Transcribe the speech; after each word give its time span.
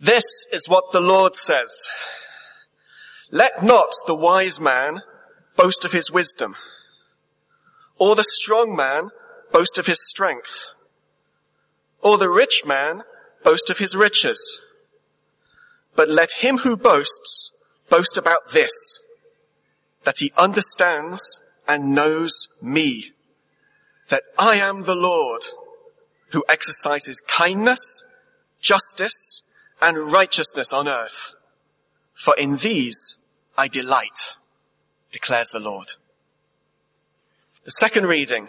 This 0.00 0.46
is 0.52 0.68
what 0.68 0.92
the 0.92 1.00
Lord 1.00 1.34
says. 1.34 1.88
Let 3.30 3.62
not 3.62 3.92
the 4.06 4.14
wise 4.14 4.60
man 4.60 5.02
boast 5.56 5.84
of 5.84 5.92
his 5.92 6.10
wisdom, 6.10 6.54
or 7.98 8.14
the 8.14 8.24
strong 8.24 8.76
man 8.76 9.10
boast 9.52 9.76
of 9.76 9.86
his 9.86 10.08
strength, 10.08 10.70
or 12.00 12.16
the 12.16 12.30
rich 12.30 12.62
man 12.64 13.02
boast 13.42 13.70
of 13.70 13.78
his 13.78 13.96
riches. 13.96 14.60
But 15.96 16.08
let 16.08 16.30
him 16.38 16.58
who 16.58 16.76
boasts 16.76 17.50
boast 17.90 18.16
about 18.16 18.52
this, 18.52 19.00
that 20.04 20.18
he 20.18 20.32
understands 20.36 21.42
and 21.66 21.92
knows 21.92 22.48
me, 22.62 23.12
that 24.10 24.22
I 24.38 24.56
am 24.56 24.82
the 24.82 24.94
Lord 24.94 25.42
who 26.30 26.44
exercises 26.48 27.20
kindness, 27.26 28.04
justice, 28.60 29.42
and 29.80 30.12
righteousness 30.12 30.72
on 30.72 30.88
earth. 30.88 31.34
For 32.14 32.34
in 32.36 32.56
these 32.56 33.18
I 33.56 33.68
delight, 33.68 34.36
declares 35.12 35.50
the 35.50 35.60
Lord. 35.60 35.94
The 37.64 37.70
second 37.72 38.06
reading, 38.06 38.48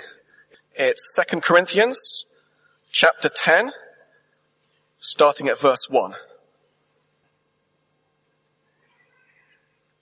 it's 0.76 1.20
2 1.30 1.42
Corinthians 1.42 2.26
chapter 2.92 3.30
10, 3.30 3.72
starting 4.98 5.48
at 5.48 5.60
verse 5.60 5.88
1. 5.90 6.14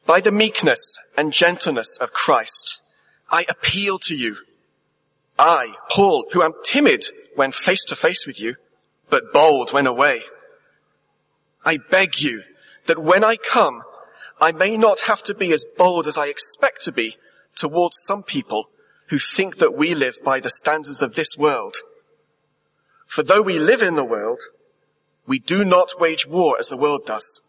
By 0.05 0.21
the 0.21 0.31
meekness 0.31 0.99
and 1.17 1.33
gentleness 1.33 1.97
of 1.99 2.13
Christ, 2.13 2.81
I 3.30 3.44
appeal 3.49 3.99
to 3.99 4.16
you. 4.16 4.38
I, 5.38 5.73
Paul, 5.89 6.25
who 6.31 6.41
am 6.41 6.53
timid 6.63 7.05
when 7.35 7.52
face 7.52 7.83
to 7.85 7.95
face 7.95 8.25
with 8.25 8.39
you, 8.39 8.55
but 9.09 9.33
bold 9.33 9.73
when 9.73 9.85
away. 9.85 10.21
I 11.67 11.80
beg 11.89 12.21
you 12.21 12.44
that 12.85 12.98
when 12.98 13.26
I 13.26 13.35
come, 13.35 13.81
I 14.39 14.53
may 14.53 14.78
not 14.78 15.02
have 15.02 15.22
to 15.23 15.36
be 15.36 15.52
as 15.52 15.66
bold 15.78 16.08
as 16.08 16.17
I 16.17 16.28
expect 16.28 16.81
to 16.83 16.94
be 16.94 17.17
towards 17.58 17.97
some 18.05 18.23
people 18.23 18.69
who 19.09 19.17
think 19.17 19.58
that 19.58 19.75
we 19.75 19.94
live 19.94 20.16
by 20.23 20.39
the 20.39 20.50
standards 20.50 21.02
of 21.02 21.16
this 21.16 21.38
world. 21.38 21.75
For 23.06 23.22
though 23.22 23.41
we 23.41 23.59
live 23.59 23.81
in 23.81 23.95
the 23.95 24.06
world, 24.06 24.39
we 25.25 25.39
do 25.39 25.66
not 25.66 26.00
wage 26.00 26.25
war 26.25 26.56
as 26.58 26.69
the 26.69 26.78
world 26.78 27.02
does. 27.06 27.41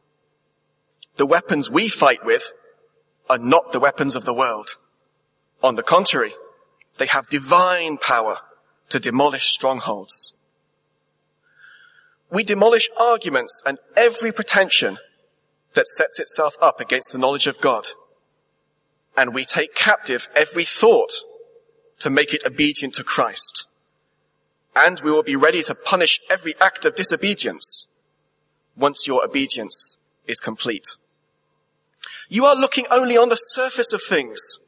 The 1.17 1.27
weapons 1.27 1.71
we 1.71 1.89
fight 1.89 2.25
with 2.25 2.51
are 3.31 3.39
not 3.39 3.71
the 3.71 3.79
weapons 3.79 4.17
of 4.17 4.25
the 4.25 4.35
world. 4.35 4.79
On 5.63 5.77
the 5.77 5.85
contrary, 5.85 6.33
they 6.99 7.07
have 7.07 7.29
divine 7.29 7.99
power 7.99 8.39
to 8.89 8.99
demolish 8.99 9.47
strongholds. 9.47 10.35
We 12.31 12.45
demolish 12.45 12.89
arguments 13.01 13.63
and 13.65 13.79
every 13.97 14.33
pretension 14.33 14.99
that 15.75 15.87
sets 15.87 16.21
itself 16.21 16.57
up 16.61 16.81
against 16.81 17.13
the 17.13 17.19
knowledge 17.19 17.47
of 17.47 17.61
God. 17.61 17.87
And 19.17 19.35
we 19.35 19.45
take 19.45 19.75
captive 19.75 20.29
every 20.37 20.65
thought 20.65 21.13
to 22.01 22.11
make 22.11 22.33
it 22.33 22.47
obedient 22.47 22.95
to 22.95 23.05
Christ. 23.05 23.67
And 24.77 25.01
we 25.03 25.11
will 25.11 25.23
be 25.23 25.37
ready 25.37 25.63
to 25.65 25.75
punish 25.75 26.21
every 26.31 26.55
act 26.61 26.85
of 26.85 26.95
disobedience 26.95 27.89
once 28.77 29.07
your 29.07 29.25
obedience 29.25 29.99
is 30.27 30.39
complete. 30.39 30.87
You 32.29 32.45
are 32.45 32.55
looking 32.55 32.87
only 32.91 33.17
on 33.17 33.29
the 33.29 33.37
surface 33.37 33.93
of 33.93 34.03
things. 34.03 34.61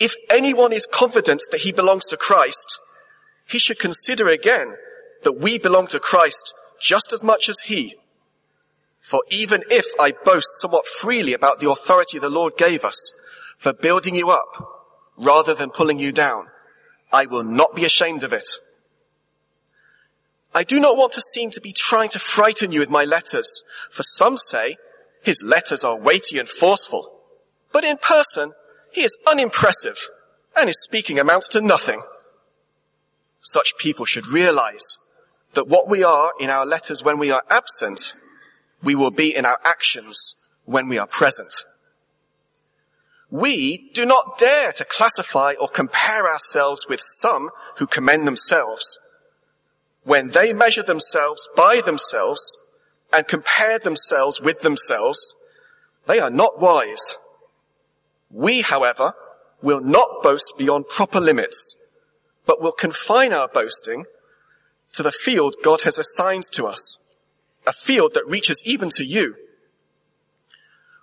If 0.00 0.14
anyone 0.30 0.72
is 0.72 0.88
confident 0.90 1.42
that 1.50 1.60
he 1.60 1.72
belongs 1.72 2.06
to 2.06 2.16
Christ, 2.16 2.80
he 3.48 3.58
should 3.58 3.78
consider 3.78 4.28
again 4.28 4.76
that 5.22 5.40
we 5.40 5.58
belong 5.58 5.86
to 5.88 6.00
Christ 6.00 6.54
just 6.80 7.12
as 7.12 7.24
much 7.24 7.48
as 7.48 7.60
he. 7.60 7.94
For 9.00 9.22
even 9.30 9.62
if 9.70 9.86
I 10.00 10.12
boast 10.24 10.60
somewhat 10.60 10.86
freely 10.86 11.32
about 11.32 11.60
the 11.60 11.70
authority 11.70 12.18
the 12.18 12.30
Lord 12.30 12.56
gave 12.56 12.84
us 12.84 13.12
for 13.56 13.72
building 13.72 14.14
you 14.14 14.30
up 14.30 14.90
rather 15.16 15.54
than 15.54 15.70
pulling 15.70 15.98
you 15.98 16.12
down, 16.12 16.48
I 17.12 17.26
will 17.26 17.44
not 17.44 17.74
be 17.74 17.84
ashamed 17.84 18.22
of 18.22 18.32
it. 18.32 18.48
I 20.54 20.64
do 20.64 20.80
not 20.80 20.96
want 20.96 21.12
to 21.12 21.20
seem 21.20 21.50
to 21.50 21.60
be 21.60 21.72
trying 21.72 22.08
to 22.10 22.18
frighten 22.18 22.72
you 22.72 22.80
with 22.80 22.90
my 22.90 23.04
letters, 23.04 23.62
for 23.90 24.02
some 24.02 24.36
say 24.36 24.76
his 25.22 25.42
letters 25.44 25.84
are 25.84 25.98
weighty 25.98 26.38
and 26.38 26.48
forceful, 26.48 27.20
but 27.72 27.84
in 27.84 27.98
person 27.98 28.52
he 28.90 29.02
is 29.02 29.18
unimpressive 29.28 30.08
and 30.56 30.68
his 30.68 30.82
speaking 30.82 31.18
amounts 31.18 31.48
to 31.50 31.60
nothing. 31.60 32.02
Such 33.40 33.76
people 33.78 34.04
should 34.04 34.26
realize 34.26 34.98
that 35.56 35.68
what 35.68 35.88
we 35.88 36.04
are 36.04 36.32
in 36.38 36.50
our 36.50 36.64
letters 36.64 37.02
when 37.02 37.18
we 37.18 37.32
are 37.32 37.42
absent, 37.50 38.14
we 38.82 38.94
will 38.94 39.10
be 39.10 39.34
in 39.34 39.44
our 39.44 39.58
actions 39.64 40.36
when 40.64 40.88
we 40.88 40.98
are 40.98 41.06
present. 41.06 41.52
We 43.30 43.90
do 43.92 44.06
not 44.06 44.38
dare 44.38 44.70
to 44.72 44.84
classify 44.84 45.54
or 45.60 45.68
compare 45.68 46.28
ourselves 46.28 46.86
with 46.88 47.00
some 47.00 47.50
who 47.78 47.86
commend 47.86 48.26
themselves. 48.26 49.00
When 50.04 50.28
they 50.28 50.52
measure 50.52 50.84
themselves 50.84 51.48
by 51.56 51.80
themselves 51.84 52.58
and 53.12 53.26
compare 53.26 53.78
themselves 53.78 54.40
with 54.40 54.60
themselves, 54.60 55.34
they 56.06 56.20
are 56.20 56.30
not 56.30 56.60
wise. 56.60 57.16
We, 58.30 58.60
however, 58.60 59.14
will 59.62 59.80
not 59.80 60.22
boast 60.22 60.52
beyond 60.58 60.88
proper 60.88 61.18
limits, 61.18 61.76
but 62.44 62.60
will 62.60 62.72
confine 62.72 63.32
our 63.32 63.48
boasting 63.48 64.04
to 64.96 65.02
the 65.02 65.12
field 65.12 65.56
God 65.62 65.82
has 65.82 65.98
assigned 65.98 66.44
to 66.52 66.64
us, 66.64 66.98
a 67.66 67.72
field 67.72 68.14
that 68.14 68.26
reaches 68.26 68.62
even 68.64 68.88
to 68.90 69.04
you. 69.04 69.36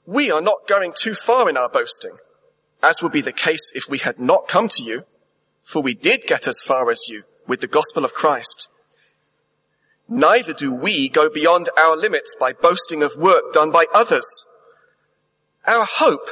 We 0.06 0.32
are 0.32 0.42
not 0.42 0.68
going 0.68 0.94
too 1.00 1.14
far 1.14 1.48
in 1.48 1.58
our 1.58 1.70
boasting, 1.70 2.18
as 2.82 3.04
would 3.04 3.12
be 3.12 3.22
the 3.22 3.32
case 3.32 3.72
if 3.76 3.88
we 3.88 4.00
had 4.00 4.20
not 4.20 4.48
come 4.48 4.68
to 4.70 4.84
you, 4.84 5.04
for 5.64 5.82
we 5.82 5.94
did 5.94 6.26
get 6.26 6.48
as 6.48 6.60
far 6.60 6.90
as 6.90 7.08
you 7.08 7.22
with 7.48 7.62
the 7.62 7.68
gospel 7.68 8.04
of 8.04 8.16
Christ. 8.16 8.68
Neither 10.10 10.54
do 10.54 10.74
we 10.74 11.08
go 11.08 11.30
beyond 11.30 11.70
our 11.78 11.96
limits 11.96 12.36
by 12.40 12.52
boasting 12.52 13.04
of 13.04 13.16
work 13.16 13.54
done 13.54 13.72
by 13.72 13.86
others. 13.94 14.46
Our 15.68 15.86
hope 15.88 16.30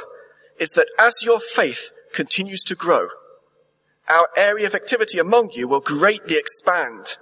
is 0.58 0.72
that 0.72 0.88
as 0.98 1.22
your 1.24 1.38
faith 1.38 1.92
continues 2.12 2.64
to 2.64 2.74
grow, 2.74 3.06
our 4.08 4.28
area 4.36 4.66
of 4.66 4.74
activity 4.74 5.20
among 5.20 5.50
you 5.52 5.68
will 5.68 5.80
greatly 5.80 6.36
expand 6.36 7.18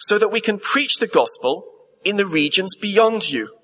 so 0.00 0.18
that 0.18 0.32
we 0.32 0.40
can 0.40 0.58
preach 0.58 0.98
the 0.98 1.06
gospel 1.06 1.66
in 2.04 2.16
the 2.16 2.26
regions 2.26 2.74
beyond 2.74 3.30
you. 3.30 3.54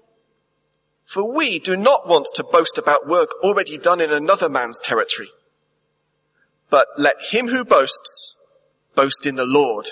For 1.04 1.34
we 1.34 1.58
do 1.58 1.76
not 1.76 2.06
want 2.06 2.26
to 2.34 2.44
boast 2.44 2.76
about 2.78 3.08
work 3.08 3.30
already 3.42 3.78
done 3.78 4.00
in 4.00 4.12
another 4.12 4.48
man's 4.48 4.78
territory. 4.78 5.30
But 6.68 6.88
let 6.98 7.16
him 7.30 7.48
who 7.48 7.64
boasts 7.64 8.36
boast 8.94 9.24
in 9.24 9.36
the 9.36 9.46
Lord. 9.46 9.88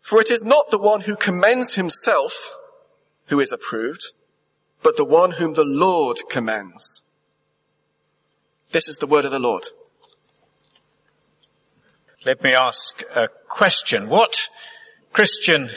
For 0.00 0.20
it 0.20 0.30
is 0.30 0.44
not 0.44 0.70
the 0.70 0.78
one 0.78 1.02
who 1.02 1.16
commends 1.16 1.74
himself 1.74 2.56
who 3.26 3.40
is 3.40 3.50
approved, 3.50 4.12
but 4.82 4.96
the 4.96 5.04
one 5.04 5.32
whom 5.32 5.54
the 5.54 5.64
Lord 5.64 6.18
commends. 6.30 7.04
This 8.70 8.88
is 8.88 8.98
the 8.98 9.06
word 9.06 9.24
of 9.24 9.32
the 9.32 9.38
Lord. 9.38 9.64
Let 12.24 12.42
me 12.42 12.52
ask 12.52 13.02
a 13.14 13.28
question. 13.48 14.08
What 14.08 14.48
Christian 15.12 15.68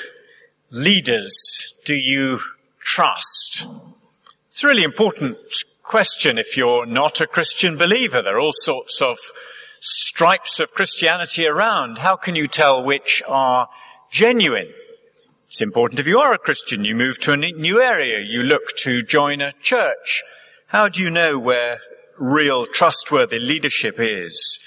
leaders 0.71 1.73
do 1.83 1.93
you 1.93 2.39
trust? 2.79 3.67
It's 4.49 4.63
a 4.63 4.67
really 4.67 4.83
important 4.83 5.37
question 5.83 6.37
if 6.37 6.55
you're 6.55 6.85
not 6.85 7.19
a 7.19 7.27
Christian 7.27 7.77
believer. 7.77 8.21
There 8.21 8.37
are 8.37 8.39
all 8.39 8.53
sorts 8.53 9.01
of 9.01 9.17
stripes 9.81 10.61
of 10.61 10.73
Christianity 10.73 11.45
around. 11.45 11.97
How 11.97 12.15
can 12.15 12.35
you 12.35 12.47
tell 12.47 12.81
which 12.81 13.21
are 13.27 13.67
genuine? 14.09 14.69
It's 15.47 15.61
important 15.61 15.99
if 15.99 16.07
you 16.07 16.19
are 16.19 16.33
a 16.33 16.39
Christian, 16.39 16.85
you 16.85 16.95
move 16.95 17.19
to 17.19 17.33
a 17.33 17.37
new 17.37 17.81
area, 17.81 18.21
you 18.21 18.41
look 18.41 18.73
to 18.83 19.03
join 19.03 19.41
a 19.41 19.51
church. 19.61 20.23
How 20.67 20.87
do 20.87 21.03
you 21.03 21.09
know 21.09 21.37
where 21.37 21.79
real 22.17 22.65
trustworthy 22.65 23.39
leadership 23.39 23.95
is? 23.97 24.59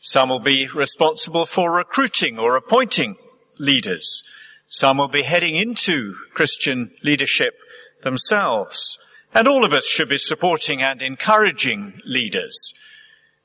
Some 0.00 0.28
will 0.28 0.40
be 0.40 0.66
responsible 0.66 1.46
for 1.46 1.70
recruiting 1.70 2.36
or 2.36 2.56
appointing 2.56 3.14
leaders. 3.58 4.22
Some 4.68 4.98
will 4.98 5.08
be 5.08 5.22
heading 5.22 5.56
into 5.56 6.14
Christian 6.34 6.90
leadership 7.02 7.54
themselves. 8.02 8.98
And 9.34 9.48
all 9.48 9.64
of 9.64 9.72
us 9.72 9.86
should 9.86 10.08
be 10.08 10.18
supporting 10.18 10.82
and 10.82 11.02
encouraging 11.02 12.00
leaders. 12.04 12.72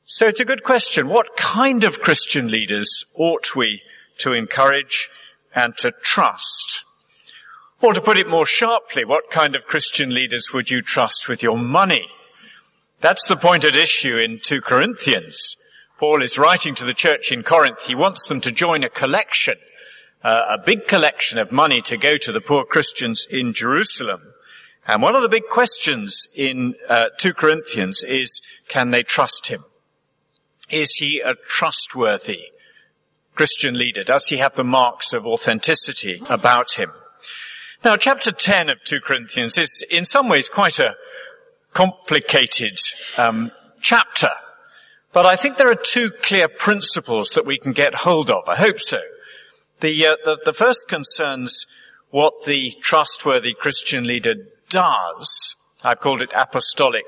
So 0.06 0.27
it's 0.27 0.39
a 0.39 0.45
good 0.45 0.63
question. 0.63 1.07
What 1.07 1.38
kind 1.38 1.83
of 1.83 2.01
Christian 2.01 2.50
leaders 2.50 3.06
ought 3.15 3.56
we 3.56 3.81
to 4.19 4.33
encourage 4.33 5.10
and 5.56 5.75
to 5.77 5.92
trust? 6.01 6.86
Or 7.81 7.94
to 7.94 8.01
put 8.01 8.18
it 8.18 8.30
more 8.30 8.45
sharply, 8.45 9.04
what 9.04 9.30
kind 9.30 9.56
of 9.56 9.68
Christian 9.68 10.13
leaders 10.13 10.51
would 10.54 10.71
you 10.71 10.81
trust 10.81 11.27
with 11.27 11.44
your 11.44 11.57
money? 11.57 12.06
That's 13.01 13.27
the 13.27 13.36
point 13.36 13.65
at 13.65 13.75
issue 13.75 14.18
in 14.18 14.39
2 14.42 14.62
Corinthians. 14.62 15.57
Paul 15.98 16.21
is 16.21 16.38
writing 16.38 16.75
to 16.75 16.86
the 16.86 16.94
church 16.94 17.31
in 17.31 17.44
Corinth. 17.44 17.83
He 17.83 17.95
wants 17.95 18.27
them 18.27 18.39
to 18.42 18.51
join 18.51 18.83
a 18.83 18.89
collection 18.89 19.56
uh, 20.24 20.46
a 20.50 20.58
big 20.58 20.88
collection 20.88 21.38
of 21.38 21.52
money 21.52 21.81
to 21.81 21.98
go 21.98 22.18
to 22.18 22.31
the 22.31 22.42
poor 22.42 22.64
Christians 22.64 23.28
in 23.30 23.54
Jerusalem. 23.54 24.34
And 24.88 25.02
one 25.02 25.16
of 25.16 25.22
the 25.22 25.30
big 25.30 25.48
questions 25.50 26.28
in 26.36 26.75
uh, 26.90 27.06
2 27.18 27.34
Corinthians 27.34 28.04
is, 28.04 28.42
can 28.68 28.90
they 28.90 29.04
trust 29.04 29.48
him? 29.48 29.64
Is 30.70 30.96
he 30.96 31.20
a 31.20 31.36
trustworthy 31.36 32.52
Christian 33.36 33.78
leader? 33.78 34.04
Does 34.04 34.28
he 34.28 34.38
have 34.38 34.56
the 34.56 34.64
marks 34.64 35.14
of 35.14 35.25
authenticity 35.25 36.22
about 36.30 36.74
him? 36.74 36.92
Now, 37.84 37.98
chapter 37.98 38.31
10 38.31 38.70
of 38.70 38.84
2 38.86 39.02
Corinthians 39.02 39.58
is 39.58 39.84
in 39.90 40.06
some 40.06 40.30
ways 40.30 40.48
quite 40.48 40.80
a 40.80 40.96
complicated 41.74 42.80
um, 43.18 43.52
chapter. 43.81 44.30
But 45.12 45.25
I 45.25 45.36
think 45.36 45.58
there 45.58 45.70
are 45.70 45.75
two 45.75 46.10
clear 46.10 46.48
principles 46.48 47.31
that 47.31 47.46
we 47.46 47.60
can 47.60 47.72
get 47.72 47.94
hold 47.94 48.30
of. 48.30 48.48
I 48.48 48.56
hope 48.56 48.80
so. 48.80 49.00
The, 49.84 50.08
uh, 50.08 50.14
the, 50.24 50.40
the 50.46 50.54
first 50.54 50.88
concerns 50.88 51.66
what 52.10 52.46
the 52.46 52.72
trustworthy 52.80 53.54
Christian 53.54 54.08
leader 54.08 54.36
does. 54.70 55.58
I've 55.84 56.00
called 56.00 56.22
it 56.22 56.32
apostolic 56.34 57.04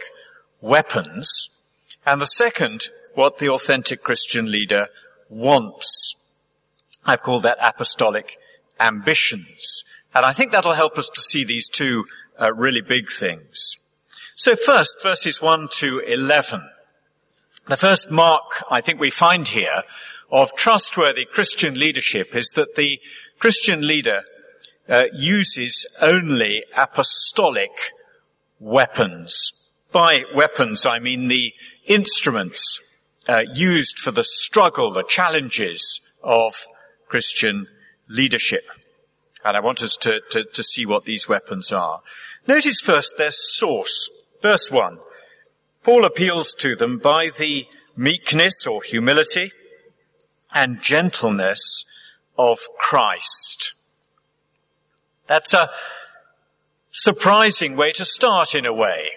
weapons. 0.60 1.50
And 2.06 2.20
the 2.20 2.26
second, 2.26 2.90
what 3.14 3.38
the 3.38 3.48
authentic 3.48 4.04
Christian 4.04 4.52
leader 4.52 4.90
wants. 5.30 6.18
I've 7.06 7.22
called 7.22 7.44
that 7.44 7.60
apostolic 7.62 8.36
ambitions. 8.78 9.86
And 10.14 10.26
I 10.26 10.34
think 10.34 10.52
that'll 10.52 10.74
help 10.74 10.98
us 10.98 11.10
to 11.14 11.22
see 11.22 11.46
these 11.46 11.70
two 11.70 12.04
uh, 12.38 12.54
really 12.54 12.82
big 12.82 13.10
things. 13.10 13.78
So 14.36 14.54
first, 14.54 15.02
verses 15.02 15.42
1 15.42 15.70
to 15.76 16.00
11. 16.00 16.62
The 17.68 17.78
first 17.78 18.12
mark 18.12 18.66
I 18.70 18.82
think 18.82 19.00
we 19.00 19.12
find 19.12 19.48
here 19.48 19.84
of 20.32 20.56
trustworthy 20.56 21.26
Christian 21.26 21.80
leadership 21.80 22.36
is 22.36 22.52
that 22.56 22.76
the 22.76 23.00
Christian 23.40 23.88
leader 23.88 24.22
uh, 24.88 25.06
uses 25.14 25.86
only 26.02 26.64
apostolic 26.76 27.72
weapons. 28.60 29.52
By 29.92 30.24
weapons, 30.34 30.86
I 30.86 31.00
mean 31.00 31.28
the 31.28 31.54
instruments 31.86 32.80
uh, 33.28 33.44
used 33.54 34.00
for 34.00 34.12
the 34.12 34.24
struggle, 34.24 34.92
the 34.92 35.04
challenges 35.04 36.02
of 36.24 36.54
Christian 37.08 37.68
leadership. 38.08 38.64
And 39.44 39.56
I 39.56 39.60
want 39.60 39.82
us 39.84 39.96
to, 39.98 40.22
to, 40.32 40.44
to 40.44 40.64
see 40.64 40.86
what 40.86 41.06
these 41.06 41.28
weapons 41.28 41.72
are. 41.72 42.02
Notice 42.48 42.82
first 42.82 43.16
their 43.18 43.32
source. 43.32 44.10
Verse 44.42 44.70
1. 44.72 45.00
Paul 45.84 46.04
appeals 46.04 46.54
to 46.56 46.76
them 46.76 46.98
by 46.98 47.30
the 47.38 47.68
meekness 47.96 48.66
or 48.66 48.82
humility 48.82 49.52
and 50.54 50.82
gentleness 50.82 51.86
of 52.38 52.60
Christ. 52.78 53.74
That's 55.28 55.54
a 55.54 55.70
surprising 56.92 57.76
way 57.76 57.92
to 57.94 58.06
start 58.06 58.56
in 58.56 58.66
a 58.66 58.74
way. 58.74 59.12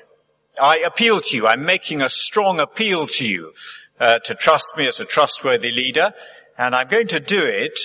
I 0.61 0.79
appeal 0.79 1.21
to 1.21 1.37
you. 1.37 1.47
I'm 1.47 1.65
making 1.65 2.03
a 2.03 2.09
strong 2.09 2.61
appeal 2.61 3.07
to 3.07 3.27
you 3.27 3.53
uh, 4.01 4.19
to 4.21 4.35
trust 4.35 4.73
me 4.77 4.87
as 4.87 5.01
a 5.01 5.05
trustworthy 5.05 5.71
leader, 5.71 6.13
and 6.57 6.75
I'm 6.75 6.89
going 6.89 7.07
to 7.09 7.21
do 7.21 7.45
it 7.45 7.79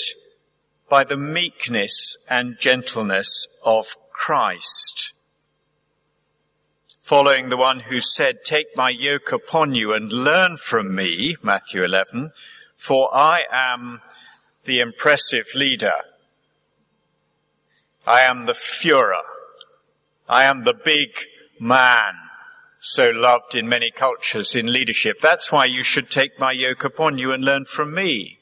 by 0.89 1.04
the 1.04 1.18
meekness 1.18 2.18
and 2.30 2.57
gentleness 2.60 3.48
of 3.63 3.86
Christ. 4.12 5.13
Following 7.01 7.50
the 7.50 7.57
one 7.57 7.81
who 7.81 8.00
said, 8.00 8.46
take 8.46 8.68
my 8.78 8.89
yoke 8.89 9.31
upon 9.31 9.75
you 9.75 9.94
and 9.94 10.12
learn 10.12 10.56
from 10.57 10.96
me, 10.96 11.36
Matthew 11.44 11.84
11, 11.84 12.31
for 12.83 13.09
I 13.15 13.44
am 13.50 14.01
the 14.65 14.81
impressive 14.81 15.45
leader. 15.56 15.94
I 18.06 18.24
am 18.24 18.45
the 18.45 18.51
Führer. 18.51 19.21
I 20.27 20.44
am 20.44 20.65
the 20.65 20.74
big 20.74 21.12
man 21.62 22.15
so 22.81 23.09
loved 23.09 23.56
in 23.56 23.69
many 23.69 23.89
cultures 23.89 24.53
in 24.53 24.74
leadership. 24.74 25.21
That's 25.21 25.50
why 25.50 25.63
you 25.63 25.81
should 25.81 26.09
take 26.09 26.38
my 26.38 26.51
yoke 26.51 26.83
upon 26.83 27.18
you 27.18 27.31
and 27.31 27.45
learn 27.45 27.63
from 27.63 27.94
me. 27.94 28.39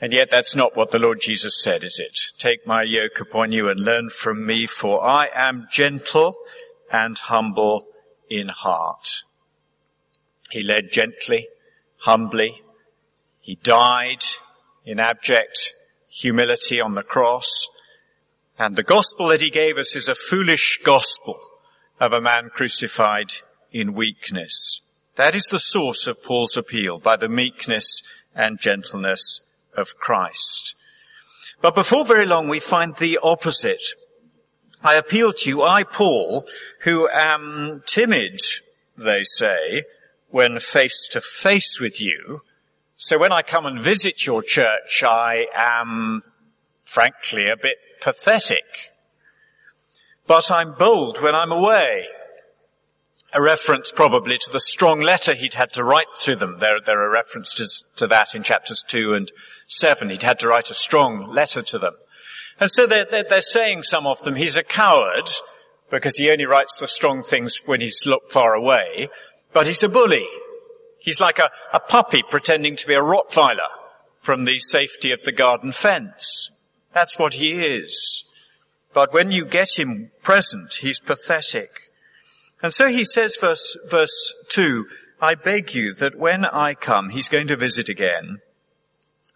And 0.00 0.14
yet 0.14 0.30
that's 0.30 0.56
not 0.56 0.74
what 0.74 0.90
the 0.90 0.98
Lord 0.98 1.20
Jesus 1.20 1.62
said, 1.62 1.84
is 1.84 2.00
it? 2.02 2.18
Take 2.38 2.66
my 2.66 2.82
yoke 2.82 3.20
upon 3.20 3.52
you 3.52 3.68
and 3.68 3.78
learn 3.78 4.08
from 4.08 4.46
me, 4.46 4.66
for 4.66 5.06
I 5.06 5.28
am 5.34 5.68
gentle 5.70 6.36
and 6.90 7.18
humble 7.18 7.88
in 8.30 8.48
heart. 8.48 9.22
He 10.50 10.62
led 10.62 10.90
gently, 10.90 11.48
humbly. 12.02 12.62
He 13.40 13.56
died 13.56 14.24
in 14.84 14.98
abject 14.98 15.74
humility 16.08 16.80
on 16.80 16.94
the 16.94 17.02
cross. 17.02 17.68
And 18.58 18.76
the 18.76 18.82
gospel 18.82 19.28
that 19.28 19.40
he 19.40 19.50
gave 19.50 19.78
us 19.78 19.96
is 19.96 20.08
a 20.08 20.14
foolish 20.14 20.80
gospel 20.84 21.38
of 22.00 22.12
a 22.12 22.20
man 22.20 22.50
crucified 22.52 23.32
in 23.72 23.94
weakness. 23.94 24.80
That 25.16 25.34
is 25.34 25.46
the 25.50 25.58
source 25.58 26.06
of 26.06 26.22
Paul's 26.22 26.56
appeal 26.56 26.98
by 26.98 27.16
the 27.16 27.28
meekness 27.28 28.02
and 28.34 28.58
gentleness 28.58 29.40
of 29.76 29.96
Christ. 29.96 30.74
But 31.60 31.74
before 31.74 32.04
very 32.04 32.26
long 32.26 32.48
we 32.48 32.60
find 32.60 32.96
the 32.96 33.18
opposite. 33.22 33.82
I 34.82 34.94
appeal 34.96 35.32
to 35.32 35.48
you, 35.48 35.62
I 35.62 35.84
Paul, 35.84 36.46
who 36.80 37.08
am 37.08 37.82
timid, 37.86 38.40
they 38.98 39.22
say, 39.22 39.84
when 40.32 40.58
face 40.58 41.08
to 41.12 41.20
face 41.20 41.78
with 41.80 42.00
you. 42.00 42.42
So 42.96 43.18
when 43.18 43.30
I 43.30 43.42
come 43.42 43.66
and 43.66 43.80
visit 43.80 44.26
your 44.26 44.42
church, 44.42 45.04
I 45.04 45.46
am 45.54 46.22
frankly 46.84 47.48
a 47.48 47.56
bit 47.56 47.76
pathetic 48.00 48.92
but 50.26 50.50
I'm 50.50 50.72
bold 50.72 51.20
when 51.20 51.34
I'm 51.34 51.52
away. 51.52 52.06
A 53.34 53.42
reference 53.42 53.90
probably 53.90 54.36
to 54.38 54.50
the 54.50 54.60
strong 54.60 55.00
letter 55.00 55.34
he'd 55.34 55.54
had 55.54 55.72
to 55.72 55.84
write 55.84 56.06
to 56.22 56.36
them. 56.36 56.58
There, 56.58 56.78
there 56.84 57.00
are 57.00 57.10
references 57.10 57.84
to 57.96 58.06
that 58.08 58.34
in 58.34 58.42
chapters 58.42 58.84
two 58.86 59.14
and 59.14 59.32
seven. 59.66 60.10
He'd 60.10 60.22
had 60.22 60.38
to 60.40 60.48
write 60.48 60.70
a 60.70 60.74
strong 60.74 61.30
letter 61.30 61.62
to 61.62 61.78
them. 61.78 61.94
And 62.60 62.70
so 62.70 62.86
they're, 62.86 63.06
they're, 63.10 63.24
they're 63.28 63.40
saying, 63.40 63.82
some 63.82 64.06
of 64.06 64.22
them, 64.22 64.36
he's 64.36 64.56
a 64.56 64.62
coward 64.62 65.30
because 65.90 66.16
he 66.16 66.30
only 66.30 66.46
writes 66.46 66.78
the 66.78 66.86
strong 66.86 67.22
things 67.22 67.60
when 67.64 67.80
he's 67.80 68.06
looked 68.06 68.32
far 68.32 68.54
away, 68.54 69.08
but 69.52 69.66
he's 69.66 69.82
a 69.82 69.88
bully. 69.88 70.26
He's 70.98 71.20
like 71.20 71.38
a, 71.38 71.50
a 71.72 71.80
puppy 71.80 72.22
pretending 72.28 72.76
to 72.76 72.86
be 72.86 72.94
a 72.94 73.00
Rottweiler 73.00 73.70
from 74.20 74.44
the 74.44 74.58
safety 74.58 75.10
of 75.10 75.22
the 75.22 75.32
garden 75.32 75.72
fence. 75.72 76.50
That's 76.92 77.18
what 77.18 77.34
he 77.34 77.60
is. 77.60 78.24
But 78.94 79.12
when 79.12 79.30
you 79.32 79.44
get 79.44 79.78
him 79.78 80.10
present, 80.22 80.74
he's 80.74 81.00
pathetic. 81.00 81.90
And 82.62 82.72
so 82.72 82.86
he 82.86 83.04
says 83.04 83.36
verse, 83.40 83.76
verse 83.88 84.34
two, 84.48 84.86
I 85.20 85.34
beg 85.34 85.74
you 85.74 85.94
that 85.94 86.16
when 86.18 86.44
I 86.44 86.74
come, 86.74 87.10
he's 87.10 87.28
going 87.28 87.48
to 87.48 87.56
visit 87.56 87.88
again, 87.88 88.38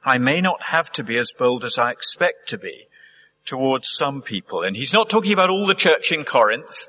I 0.04 0.18
may 0.18 0.40
not 0.40 0.64
have 0.64 0.92
to 0.92 1.02
be 1.02 1.18
as 1.18 1.32
bold 1.36 1.64
as 1.64 1.78
I 1.78 1.90
expect 1.90 2.48
to 2.50 2.58
be 2.58 2.86
towards 3.44 3.88
some 3.90 4.22
people. 4.22 4.62
And 4.62 4.76
he's 4.76 4.92
not 4.92 5.08
talking 5.08 5.32
about 5.32 5.50
all 5.50 5.66
the 5.66 5.74
church 5.74 6.12
in 6.12 6.24
Corinth. 6.24 6.88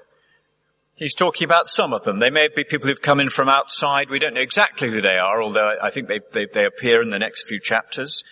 He's 0.97 1.13
talking 1.13 1.45
about 1.45 1.69
some 1.69 1.93
of 1.93 2.03
them. 2.03 2.17
They 2.17 2.31
may 2.31 2.49
be 2.53 2.63
people 2.63 2.89
who've 2.89 3.01
come 3.01 3.19
in 3.19 3.29
from 3.29 3.47
outside. 3.47 4.09
We 4.09 4.17
don't 4.17 4.33
know 4.33 4.41
exactly 4.41 4.89
who 4.89 4.99
they 4.99 5.17
are, 5.17 5.41
although 5.41 5.75
I 5.81 5.91
think 5.91 6.07
they, 6.07 6.21
they, 6.31 6.47
they 6.51 6.65
appear 6.65 7.03
in 7.03 7.11
the 7.11 7.19
next 7.19 7.47
few 7.47 7.59
chapters. 7.59 8.23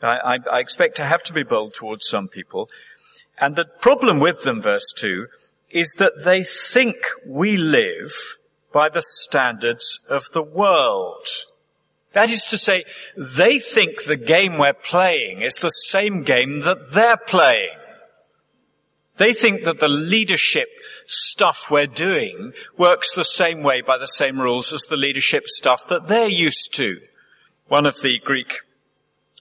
I, 0.00 0.36
I, 0.36 0.38
I 0.52 0.60
expect 0.60 0.96
to 0.96 1.04
have 1.04 1.24
to 1.24 1.32
be 1.32 1.42
bold 1.42 1.74
towards 1.74 2.06
some 2.06 2.28
people. 2.28 2.70
And 3.38 3.56
the 3.56 3.64
problem 3.64 4.20
with 4.20 4.44
them, 4.44 4.62
verse 4.62 4.92
2, 4.96 5.26
is 5.70 5.94
that 5.98 6.22
they 6.24 6.44
think 6.44 6.96
we 7.26 7.56
live 7.56 8.12
by 8.72 8.88
the 8.88 9.02
standards 9.02 9.98
of 10.08 10.26
the 10.32 10.42
world. 10.42 11.26
That 12.12 12.30
is 12.30 12.44
to 12.46 12.58
say, 12.58 12.84
they 13.16 13.58
think 13.58 14.04
the 14.04 14.16
game 14.16 14.58
we're 14.58 14.74
playing 14.74 15.42
is 15.42 15.56
the 15.56 15.70
same 15.70 16.22
game 16.22 16.60
that 16.60 16.92
they're 16.92 17.16
playing. 17.16 17.79
They 19.20 19.34
think 19.34 19.64
that 19.64 19.80
the 19.80 19.88
leadership 19.88 20.68
stuff 21.04 21.66
we're 21.70 21.86
doing 21.86 22.54
works 22.78 23.12
the 23.12 23.22
same 23.22 23.62
way 23.62 23.82
by 23.82 23.98
the 23.98 24.06
same 24.06 24.40
rules 24.40 24.72
as 24.72 24.84
the 24.84 24.96
leadership 24.96 25.46
stuff 25.46 25.86
that 25.88 26.08
they're 26.08 26.26
used 26.26 26.70
to. 26.76 27.02
One 27.68 27.84
of 27.84 28.00
the 28.00 28.18
Greek 28.20 28.54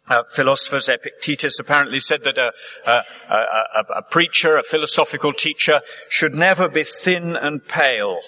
uh, 0.09 0.23
philosophers, 0.35 0.89
Epictetus 0.89 1.59
apparently 1.59 2.01
said 2.01 2.25
that 2.25 2.37
a, 2.37 2.51
a, 2.85 3.03
a, 3.29 3.83
a, 3.99 4.01
preacher, 4.01 4.57
a 4.57 4.63
philosophical 4.63 5.31
teacher, 5.31 5.79
should 6.09 6.33
never 6.33 6.67
be 6.67 6.83
thin 6.83 7.37
and 7.37 7.65
pale, 7.65 8.19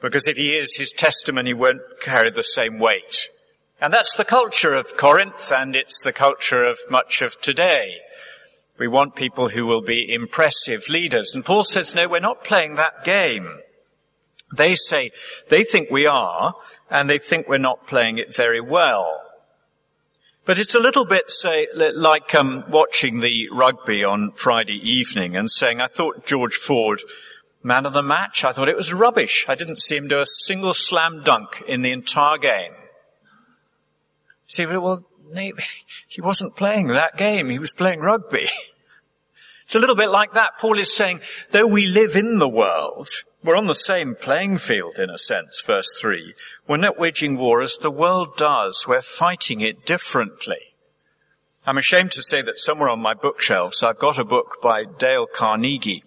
because 0.00 0.28
if 0.28 0.36
he 0.36 0.56
is, 0.56 0.76
his 0.76 0.92
testimony 0.92 1.52
won't 1.52 1.82
carry 2.00 2.30
the 2.30 2.44
same 2.44 2.78
weight. 2.78 3.28
And 3.80 3.92
that's 3.92 4.14
the 4.14 4.24
culture 4.24 4.74
of 4.74 4.96
Corinth, 4.96 5.50
and 5.50 5.74
it's 5.74 6.00
the 6.04 6.12
culture 6.12 6.62
of 6.62 6.78
much 6.88 7.22
of 7.22 7.40
today. 7.40 7.96
We 8.78 8.88
want 8.88 9.14
people 9.14 9.50
who 9.50 9.66
will 9.66 9.82
be 9.82 10.12
impressive 10.12 10.88
leaders. 10.88 11.34
And 11.34 11.44
Paul 11.44 11.64
says, 11.64 11.94
no, 11.94 12.08
we're 12.08 12.20
not 12.20 12.44
playing 12.44 12.74
that 12.76 13.04
game. 13.04 13.58
They 14.54 14.74
say, 14.74 15.10
they 15.48 15.64
think 15.64 15.90
we 15.90 16.06
are, 16.06 16.54
and 16.90 17.08
they 17.08 17.18
think 17.18 17.48
we're 17.48 17.58
not 17.58 17.86
playing 17.86 18.18
it 18.18 18.34
very 18.34 18.60
well. 18.60 19.18
But 20.44 20.58
it's 20.58 20.74
a 20.74 20.80
little 20.80 21.04
bit, 21.04 21.30
say, 21.30 21.68
like 21.74 22.34
um, 22.34 22.64
watching 22.68 23.20
the 23.20 23.48
rugby 23.52 24.02
on 24.02 24.32
Friday 24.32 24.78
evening 24.78 25.36
and 25.36 25.50
saying, 25.50 25.80
I 25.80 25.86
thought 25.86 26.26
George 26.26 26.54
Ford, 26.54 27.00
man 27.62 27.86
of 27.86 27.92
the 27.92 28.02
match, 28.02 28.42
I 28.44 28.50
thought 28.50 28.68
it 28.68 28.76
was 28.76 28.92
rubbish. 28.92 29.46
I 29.48 29.54
didn't 29.54 29.78
see 29.78 29.96
him 29.96 30.08
do 30.08 30.20
a 30.20 30.26
single 30.26 30.74
slam 30.74 31.22
dunk 31.22 31.62
in 31.68 31.82
the 31.82 31.92
entire 31.92 32.38
game. 32.38 32.72
See, 34.46 34.66
well, 34.66 35.06
he 36.08 36.20
wasn't 36.20 36.56
playing 36.56 36.88
that 36.88 37.16
game. 37.16 37.48
He 37.48 37.58
was 37.58 37.74
playing 37.74 38.00
rugby. 38.00 38.48
It's 39.64 39.74
a 39.74 39.78
little 39.78 39.96
bit 39.96 40.10
like 40.10 40.34
that. 40.34 40.58
Paul 40.58 40.78
is 40.78 40.94
saying, 40.94 41.20
though 41.50 41.66
we 41.66 41.86
live 41.86 42.16
in 42.16 42.38
the 42.38 42.48
world, 42.48 43.08
we're 43.44 43.56
on 43.56 43.66
the 43.66 43.74
same 43.74 44.14
playing 44.14 44.58
field 44.58 44.98
in 44.98 45.08
a 45.08 45.18
sense, 45.18 45.62
verse 45.66 45.92
3. 46.00 46.34
We're 46.68 46.76
not 46.76 46.98
waging 46.98 47.36
war 47.36 47.60
as 47.60 47.76
the 47.76 47.90
world 47.90 48.36
does. 48.36 48.84
We're 48.86 49.02
fighting 49.02 49.60
it 49.60 49.86
differently. 49.86 50.74
I'm 51.64 51.78
ashamed 51.78 52.10
to 52.12 52.22
say 52.22 52.42
that 52.42 52.58
somewhere 52.58 52.88
on 52.88 53.00
my 53.00 53.14
bookshelves 53.14 53.82
I've 53.82 53.98
got 53.98 54.18
a 54.18 54.24
book 54.24 54.56
by 54.60 54.84
Dale 54.84 55.26
Carnegie 55.32 56.04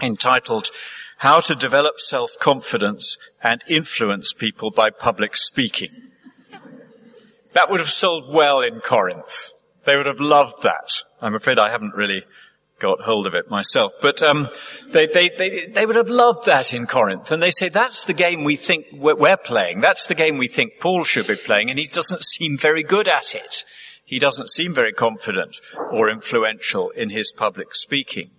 entitled 0.00 0.70
How 1.18 1.40
to 1.40 1.54
Develop 1.54 2.00
Self-Confidence 2.00 3.18
and 3.42 3.62
Influence 3.68 4.32
People 4.32 4.70
by 4.70 4.90
Public 4.90 5.36
Speaking. 5.36 6.11
That 7.54 7.70
would 7.70 7.80
have 7.80 7.90
sold 7.90 8.32
well 8.32 8.60
in 8.60 8.80
Corinth. 8.80 9.50
They 9.84 9.96
would 9.96 10.06
have 10.06 10.20
loved 10.20 10.62
that. 10.62 11.02
I'm 11.20 11.34
afraid 11.34 11.58
I 11.58 11.70
haven't 11.70 11.94
really 11.94 12.24
got 12.78 13.02
hold 13.02 13.26
of 13.26 13.34
it 13.34 13.48
myself. 13.48 13.92
But 14.00 14.22
um, 14.22 14.48
they, 14.90 15.06
they, 15.06 15.30
they, 15.38 15.66
they 15.66 15.86
would 15.86 15.96
have 15.96 16.10
loved 16.10 16.46
that 16.46 16.74
in 16.74 16.86
Corinth. 16.86 17.30
And 17.30 17.42
they 17.42 17.50
say, 17.50 17.68
that's 17.68 18.04
the 18.04 18.12
game 18.12 18.44
we 18.44 18.56
think 18.56 18.86
we're 18.92 19.36
playing. 19.36 19.80
That's 19.80 20.04
the 20.04 20.14
game 20.14 20.36
we 20.36 20.48
think 20.48 20.72
Paul 20.80 21.04
should 21.04 21.28
be 21.28 21.36
playing. 21.36 21.70
And 21.70 21.78
he 21.78 21.86
doesn't 21.86 22.24
seem 22.24 22.58
very 22.58 22.82
good 22.82 23.08
at 23.08 23.34
it. 23.34 23.64
He 24.04 24.18
doesn't 24.18 24.50
seem 24.50 24.74
very 24.74 24.92
confident 24.92 25.56
or 25.90 26.10
influential 26.10 26.90
in 26.90 27.10
his 27.10 27.32
public 27.32 27.74
speaking. 27.74 28.32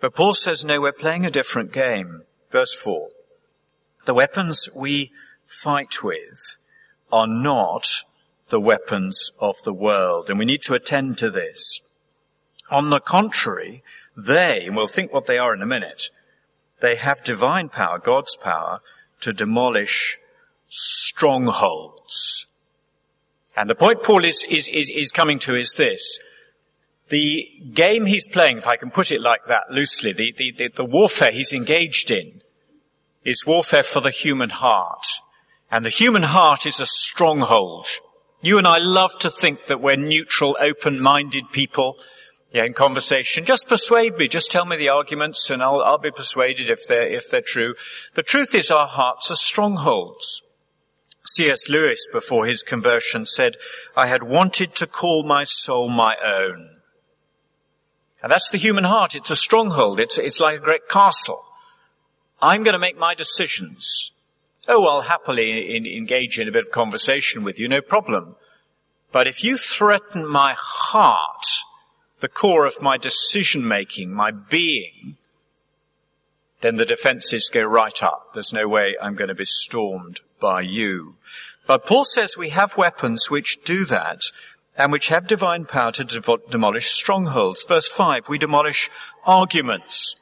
But 0.00 0.14
Paul 0.14 0.34
says, 0.34 0.64
no, 0.64 0.80
we're 0.80 0.92
playing 0.92 1.26
a 1.26 1.30
different 1.30 1.72
game. 1.72 2.22
Verse 2.50 2.74
4. 2.74 3.08
The 4.04 4.14
weapons 4.14 4.68
we 4.74 5.10
fight 5.46 6.02
with 6.04 6.58
are 7.10 7.26
not 7.26 7.84
the 8.48 8.60
weapons 8.60 9.32
of 9.40 9.56
the 9.64 9.72
world. 9.72 10.30
And 10.30 10.38
we 10.38 10.44
need 10.44 10.62
to 10.62 10.74
attend 10.74 11.18
to 11.18 11.30
this. 11.30 11.80
On 12.70 12.90
the 12.90 13.00
contrary, 13.00 13.82
they, 14.16 14.64
and 14.66 14.76
we'll 14.76 14.88
think 14.88 15.12
what 15.12 15.26
they 15.26 15.38
are 15.38 15.54
in 15.54 15.62
a 15.62 15.66
minute, 15.66 16.10
they 16.80 16.96
have 16.96 17.22
divine 17.22 17.68
power, 17.68 17.98
God's 17.98 18.36
power, 18.36 18.80
to 19.20 19.32
demolish 19.32 20.18
strongholds. 20.68 22.46
And 23.56 23.70
the 23.70 23.74
point 23.74 24.02
Paul 24.02 24.24
is, 24.24 24.44
is, 24.48 24.68
is, 24.68 24.90
is 24.94 25.10
coming 25.10 25.38
to 25.40 25.54
is 25.54 25.72
this. 25.72 26.18
The 27.08 27.48
game 27.72 28.06
he's 28.06 28.26
playing, 28.26 28.58
if 28.58 28.66
I 28.66 28.76
can 28.76 28.90
put 28.90 29.12
it 29.12 29.20
like 29.20 29.46
that 29.46 29.70
loosely, 29.70 30.12
the, 30.12 30.34
the, 30.36 30.52
the, 30.52 30.68
the 30.68 30.84
warfare 30.84 31.30
he's 31.30 31.52
engaged 31.52 32.10
in 32.10 32.42
is 33.24 33.46
warfare 33.46 33.82
for 33.82 34.00
the 34.00 34.10
human 34.10 34.50
heart. 34.50 35.06
And 35.70 35.84
the 35.84 35.90
human 35.90 36.24
heart 36.24 36.66
is 36.66 36.80
a 36.80 36.86
stronghold. 36.86 37.86
You 38.46 38.58
and 38.58 38.66
I 38.68 38.78
love 38.78 39.18
to 39.18 39.28
think 39.28 39.66
that 39.66 39.80
we're 39.80 39.96
neutral, 39.96 40.56
open-minded 40.60 41.50
people 41.50 41.98
yeah, 42.52 42.64
in 42.64 42.74
conversation. 42.74 43.44
Just 43.44 43.66
persuade 43.66 44.16
me. 44.18 44.28
Just 44.28 44.52
tell 44.52 44.64
me 44.64 44.76
the 44.76 44.88
arguments 44.88 45.50
and 45.50 45.60
I'll, 45.60 45.82
I'll 45.82 45.98
be 45.98 46.12
persuaded 46.12 46.70
if 46.70 46.86
they're, 46.86 47.08
if 47.08 47.28
they're 47.28 47.42
true. 47.44 47.74
The 48.14 48.22
truth 48.22 48.54
is 48.54 48.70
our 48.70 48.86
hearts 48.86 49.32
are 49.32 49.34
strongholds. 49.34 50.42
C.S. 51.24 51.68
Lewis, 51.68 52.06
before 52.12 52.46
his 52.46 52.62
conversion, 52.62 53.26
said, 53.26 53.56
I 53.96 54.06
had 54.06 54.22
wanted 54.22 54.76
to 54.76 54.86
call 54.86 55.24
my 55.24 55.42
soul 55.42 55.88
my 55.88 56.14
own. 56.24 56.70
And 58.22 58.30
that's 58.30 58.50
the 58.50 58.58
human 58.58 58.84
heart. 58.84 59.16
It's 59.16 59.30
a 59.30 59.34
stronghold. 59.34 59.98
It's, 59.98 60.18
it's 60.18 60.38
like 60.38 60.60
a 60.60 60.64
great 60.64 60.88
castle. 60.88 61.42
I'm 62.40 62.62
going 62.62 62.74
to 62.74 62.78
make 62.78 62.96
my 62.96 63.16
decisions. 63.16 64.12
Oh, 64.68 64.86
I'll 64.86 65.02
happily 65.02 65.76
in, 65.76 65.86
engage 65.86 66.38
in 66.38 66.48
a 66.48 66.52
bit 66.52 66.64
of 66.64 66.72
conversation 66.72 67.44
with 67.44 67.58
you, 67.58 67.68
no 67.68 67.80
problem. 67.80 68.36
But 69.12 69.28
if 69.28 69.44
you 69.44 69.56
threaten 69.56 70.26
my 70.26 70.54
heart, 70.58 71.46
the 72.20 72.28
core 72.28 72.66
of 72.66 72.82
my 72.82 72.96
decision 72.96 73.66
making, 73.66 74.12
my 74.12 74.30
being, 74.30 75.16
then 76.60 76.76
the 76.76 76.84
defenses 76.84 77.50
go 77.52 77.62
right 77.62 78.02
up. 78.02 78.30
There's 78.34 78.52
no 78.52 78.66
way 78.66 78.96
I'm 79.00 79.14
going 79.14 79.28
to 79.28 79.34
be 79.34 79.44
stormed 79.44 80.20
by 80.40 80.62
you. 80.62 81.16
But 81.66 81.86
Paul 81.86 82.04
says 82.04 82.36
we 82.36 82.50
have 82.50 82.76
weapons 82.76 83.30
which 83.30 83.58
do 83.64 83.84
that 83.86 84.22
and 84.76 84.92
which 84.92 85.08
have 85.08 85.26
divine 85.26 85.64
power 85.64 85.92
to 85.92 86.38
demolish 86.50 86.90
strongholds. 86.90 87.64
Verse 87.64 87.88
5, 87.88 88.28
we 88.28 88.38
demolish 88.38 88.90
arguments. 89.24 90.16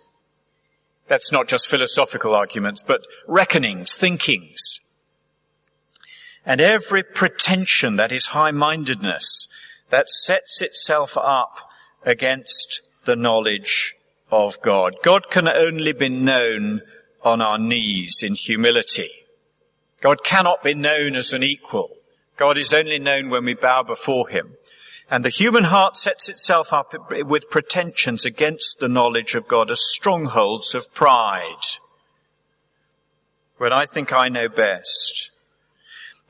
That's 1.06 1.30
not 1.30 1.48
just 1.48 1.68
philosophical 1.68 2.34
arguments, 2.34 2.82
but 2.82 3.02
reckonings, 3.26 3.94
thinkings. 3.94 4.80
And 6.46 6.60
every 6.60 7.02
pretension 7.02 7.96
that 7.96 8.12
is 8.12 8.26
high-mindedness 8.26 9.48
that 9.90 10.10
sets 10.10 10.60
itself 10.60 11.16
up 11.16 11.70
against 12.04 12.82
the 13.04 13.16
knowledge 13.16 13.94
of 14.30 14.60
God. 14.62 14.96
God 15.02 15.30
can 15.30 15.48
only 15.48 15.92
be 15.92 16.08
known 16.08 16.82
on 17.22 17.40
our 17.40 17.58
knees 17.58 18.20
in 18.22 18.34
humility. 18.34 19.10
God 20.00 20.24
cannot 20.24 20.62
be 20.62 20.74
known 20.74 21.16
as 21.16 21.32
an 21.32 21.42
equal. 21.42 21.96
God 22.36 22.58
is 22.58 22.72
only 22.72 22.98
known 22.98 23.30
when 23.30 23.44
we 23.44 23.54
bow 23.54 23.82
before 23.82 24.28
Him. 24.28 24.56
And 25.10 25.24
the 25.24 25.30
human 25.30 25.64
heart 25.64 25.96
sets 25.96 26.28
itself 26.28 26.72
up 26.72 26.94
with 27.10 27.50
pretensions 27.50 28.24
against 28.24 28.78
the 28.78 28.88
knowledge 28.88 29.34
of 29.34 29.46
God 29.46 29.70
as 29.70 29.80
strongholds 29.80 30.74
of 30.74 30.92
pride. 30.94 31.64
When 33.58 33.72
I 33.72 33.86
think 33.86 34.12
I 34.12 34.28
know 34.28 34.48
best. 34.48 35.30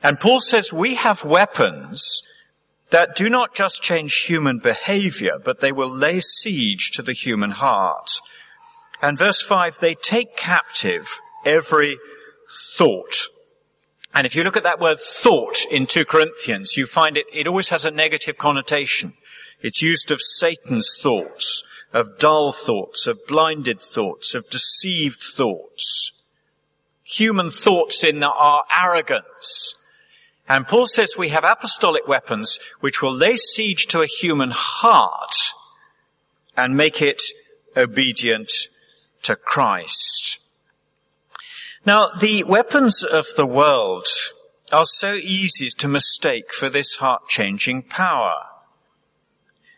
And 0.03 0.19
Paul 0.19 0.39
says 0.39 0.71
we 0.71 0.95
have 0.95 1.23
weapons 1.23 2.21
that 2.91 3.15
do 3.15 3.29
not 3.29 3.55
just 3.55 3.81
change 3.81 4.25
human 4.25 4.59
behavior, 4.59 5.39
but 5.43 5.59
they 5.59 5.71
will 5.71 5.89
lay 5.89 6.19
siege 6.19 6.91
to 6.91 7.01
the 7.01 7.13
human 7.13 7.51
heart. 7.51 8.11
And 9.01 9.17
verse 9.17 9.41
5, 9.41 9.79
they 9.79 9.95
take 9.95 10.37
captive 10.37 11.19
every 11.45 11.97
thought. 12.77 13.27
And 14.15 14.25
if 14.25 14.33
you 14.33 14.43
look 14.43 14.55
at 14.55 14.63
that 14.63 14.79
word 14.79 14.99
thought 14.99 15.65
in 15.69 15.87
2 15.87 16.05
Corinthians, 16.05 16.77
you 16.77 16.85
find 16.85 17.17
it, 17.17 17.25
it 17.33 17.47
always 17.47 17.69
has 17.69 17.83
a 17.83 17.91
negative 17.91 18.37
connotation. 18.37 19.13
It's 19.61 19.81
used 19.81 20.09
of 20.09 20.21
Satan's 20.21 20.89
thoughts, 21.01 21.63
of 21.93 22.17
dull 22.17 22.53
thoughts, 22.53 23.07
of 23.07 23.27
blinded 23.27 23.81
thoughts, 23.81 24.33
of 24.33 24.49
deceived 24.49 25.21
thoughts. 25.21 26.13
Human 27.03 27.49
thoughts 27.49 28.03
in 28.05 28.23
our 28.23 28.63
arrogance, 28.81 29.75
and 30.47 30.67
Paul 30.67 30.87
says 30.87 31.15
we 31.17 31.29
have 31.29 31.43
apostolic 31.43 32.07
weapons 32.07 32.59
which 32.79 33.01
will 33.01 33.13
lay 33.13 33.35
siege 33.35 33.87
to 33.87 34.01
a 34.01 34.07
human 34.07 34.51
heart 34.51 35.35
and 36.55 36.77
make 36.77 37.01
it 37.01 37.21
obedient 37.75 38.51
to 39.23 39.35
Christ. 39.35 40.39
Now, 41.85 42.09
the 42.19 42.43
weapons 42.43 43.03
of 43.03 43.27
the 43.37 43.45
world 43.45 44.07
are 44.71 44.85
so 44.85 45.13
easy 45.13 45.69
to 45.69 45.87
mistake 45.87 46.51
for 46.51 46.67
this 46.67 46.95
heart-changing 46.95 47.83
power. 47.83 48.33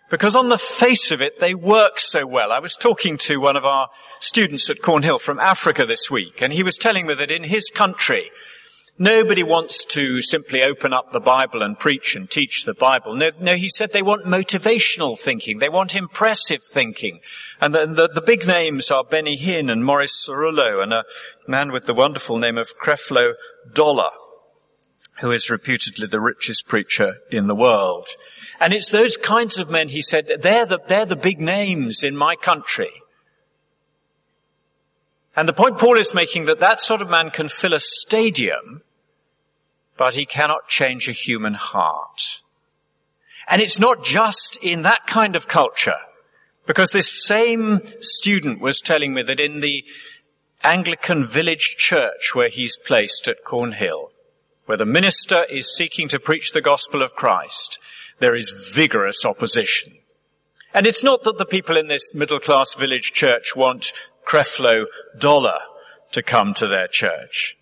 Because 0.10 0.34
on 0.34 0.48
the 0.48 0.58
face 0.58 1.12
of 1.12 1.20
it, 1.22 1.42
they 1.42 1.54
work 1.54 2.00
so 2.00 2.26
well. 2.26 2.54
I 2.54 2.60
was 2.60 2.78
talking 2.78 3.18
to 3.24 3.42
one 3.42 3.58
of 3.58 3.66
our 3.66 3.90
students 4.22 4.70
at 4.70 4.82
Cornhill 4.82 5.20
from 5.20 5.38
Africa 5.42 5.86
this 5.86 6.10
week, 6.10 6.42
and 6.42 6.54
he 6.54 6.64
was 6.64 6.78
telling 6.78 7.08
me 7.08 7.14
that 7.16 7.30
in 7.30 7.44
his 7.44 7.70
country, 7.70 8.32
Nobody 9.00 9.44
wants 9.44 9.86
to 9.86 10.24
simply 10.24 10.64
open 10.64 10.92
up 10.92 11.12
the 11.12 11.20
Bible 11.20 11.62
and 11.62 11.78
preach 11.78 12.16
and 12.16 12.28
teach 12.28 12.64
the 12.64 12.74
Bible. 12.74 13.16
No, 13.16 13.30
no 13.40 13.54
he 13.54 13.70
said 13.70 13.92
they 13.92 14.02
want 14.02 14.26
motivational 14.26 15.18
thinking. 15.18 15.60
They 15.60 15.70
want 15.70 15.96
impressive 15.96 16.64
thinking. 16.64 17.20
And 17.62 17.76
the, 17.76 17.86
the, 17.86 18.10
the 18.16 18.22
big 18.22 18.48
names 18.48 18.90
are 18.90 19.04
Benny 19.04 19.38
Hinn 19.38 19.72
and 19.72 19.86
Morris 19.86 20.28
Cerullo 20.28 20.82
and 20.82 20.94
a 20.94 21.04
man 21.48 21.72
with 21.72 21.86
the 21.86 21.94
wonderful 21.94 22.40
name 22.40 22.58
of 22.58 22.74
Creflo 22.84 23.34
Dollar, 23.72 24.10
who 25.22 25.30
is 25.30 25.52
reputedly 25.52 26.08
the 26.08 26.20
richest 26.20 26.68
preacher 26.68 27.18
in 27.30 27.46
the 27.46 27.56
world. 27.56 28.08
And 28.60 28.74
it's 28.74 28.90
those 28.90 29.16
kinds 29.16 29.60
of 29.60 29.70
men, 29.70 29.90
he 29.90 30.02
said, 30.02 30.28
they're 30.42 30.66
the, 30.66 30.80
they're 30.88 31.06
the 31.06 31.16
big 31.16 31.40
names 31.40 32.04
in 32.04 32.18
my 32.18 32.36
country. 32.36 32.90
And 35.36 35.48
the 35.48 35.54
point 35.54 35.78
Paul 35.78 36.00
is 36.00 36.16
making 36.16 36.46
that 36.46 36.60
that 36.62 36.82
sort 36.82 37.04
of 37.04 37.12
man 37.12 37.30
can 37.30 37.48
fill 37.48 37.76
a 37.76 37.80
stadium 37.80 38.82
but 39.98 40.16
he 40.16 40.26
cannot 40.26 40.68
change 40.68 41.08
a 41.08 41.14
human 41.14 41.56
heart. 41.56 42.42
And 43.48 43.62
it's 43.62 43.80
not 43.80 44.04
just 44.04 44.58
in 44.62 44.82
that 44.82 45.08
kind 45.08 45.36
of 45.36 45.48
culture, 45.48 46.00
because 46.66 46.92
this 46.92 47.26
same 47.26 47.82
student 48.02 48.60
was 48.60 48.80
telling 48.80 49.14
me 49.14 49.24
that 49.24 49.40
in 49.40 49.62
the 49.62 49.86
Anglican 50.64 51.24
village 51.24 51.76
church 51.78 52.34
where 52.34 52.50
he's 52.50 52.78
placed 52.78 53.28
at 53.28 53.44
Cornhill, 53.46 54.12
where 54.66 54.78
the 54.78 54.86
minister 54.86 55.46
is 55.46 55.74
seeking 55.74 56.10
to 56.10 56.20
preach 56.20 56.52
the 56.52 56.62
gospel 56.62 57.02
of 57.02 57.16
Christ, 57.16 57.80
there 58.20 58.36
is 58.36 58.72
vigorous 58.74 59.24
opposition. 59.24 59.94
And 60.74 60.86
it's 60.86 61.04
not 61.04 61.24
that 61.24 61.38
the 61.38 61.46
people 61.46 61.78
in 61.78 61.88
this 61.88 62.14
middle 62.14 62.40
class 62.40 62.74
village 62.74 63.14
church 63.14 63.56
want 63.56 63.94
Creflo 64.28 64.86
Dollar 65.18 65.60
to 66.12 66.22
come 66.22 66.54
to 66.56 66.68
their 66.68 66.88
church. 66.88 67.58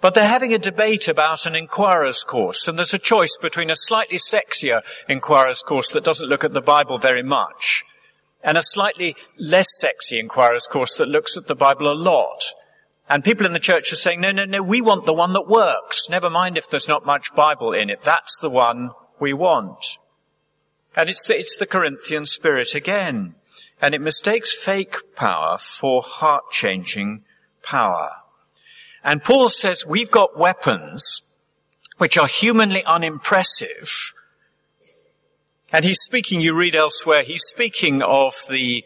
But 0.00 0.14
they're 0.14 0.26
having 0.28 0.54
a 0.54 0.58
debate 0.58 1.08
about 1.08 1.44
an 1.44 1.54
inquirer's 1.54 2.24
course, 2.24 2.66
and 2.66 2.78
there's 2.78 2.94
a 2.94 2.98
choice 2.98 3.36
between 3.40 3.70
a 3.70 3.76
slightly 3.76 4.16
sexier 4.16 4.80
inquirer's 5.08 5.62
course 5.62 5.90
that 5.90 6.04
doesn't 6.04 6.28
look 6.28 6.42
at 6.42 6.54
the 6.54 6.62
Bible 6.62 6.98
very 6.98 7.22
much, 7.22 7.84
and 8.42 8.56
a 8.56 8.62
slightly 8.62 9.14
less 9.38 9.66
sexy 9.78 10.18
inquirer's 10.18 10.66
course 10.66 10.94
that 10.94 11.08
looks 11.08 11.36
at 11.36 11.48
the 11.48 11.54
Bible 11.54 11.90
a 11.90 11.94
lot. 11.94 12.42
And 13.10 13.24
people 13.24 13.44
in 13.44 13.52
the 13.52 13.58
church 13.58 13.92
are 13.92 13.96
saying, 13.96 14.20
no, 14.20 14.30
no, 14.30 14.44
no, 14.44 14.62
we 14.62 14.80
want 14.80 15.04
the 15.04 15.12
one 15.12 15.32
that 15.32 15.48
works. 15.48 16.08
Never 16.08 16.30
mind 16.30 16.56
if 16.56 16.70
there's 16.70 16.88
not 16.88 17.04
much 17.04 17.34
Bible 17.34 17.72
in 17.72 17.90
it. 17.90 18.02
That's 18.02 18.38
the 18.38 18.48
one 18.48 18.90
we 19.18 19.32
want. 19.32 19.98
And 20.94 21.10
it's 21.10 21.26
the, 21.26 21.36
it's 21.36 21.56
the 21.56 21.66
Corinthian 21.66 22.24
spirit 22.24 22.74
again. 22.74 23.34
And 23.82 23.94
it 23.94 24.00
mistakes 24.00 24.54
fake 24.54 24.96
power 25.16 25.58
for 25.58 26.02
heart-changing 26.02 27.24
power. 27.64 28.10
And 29.02 29.24
Paul 29.24 29.48
says 29.48 29.86
we've 29.86 30.10
got 30.10 30.38
weapons 30.38 31.22
which 31.98 32.16
are 32.16 32.26
humanly 32.26 32.84
unimpressive. 32.84 34.14
And 35.72 35.84
he's 35.84 36.00
speaking, 36.00 36.40
you 36.40 36.56
read 36.56 36.74
elsewhere, 36.74 37.22
he's 37.22 37.44
speaking 37.44 38.02
of 38.02 38.34
the 38.48 38.84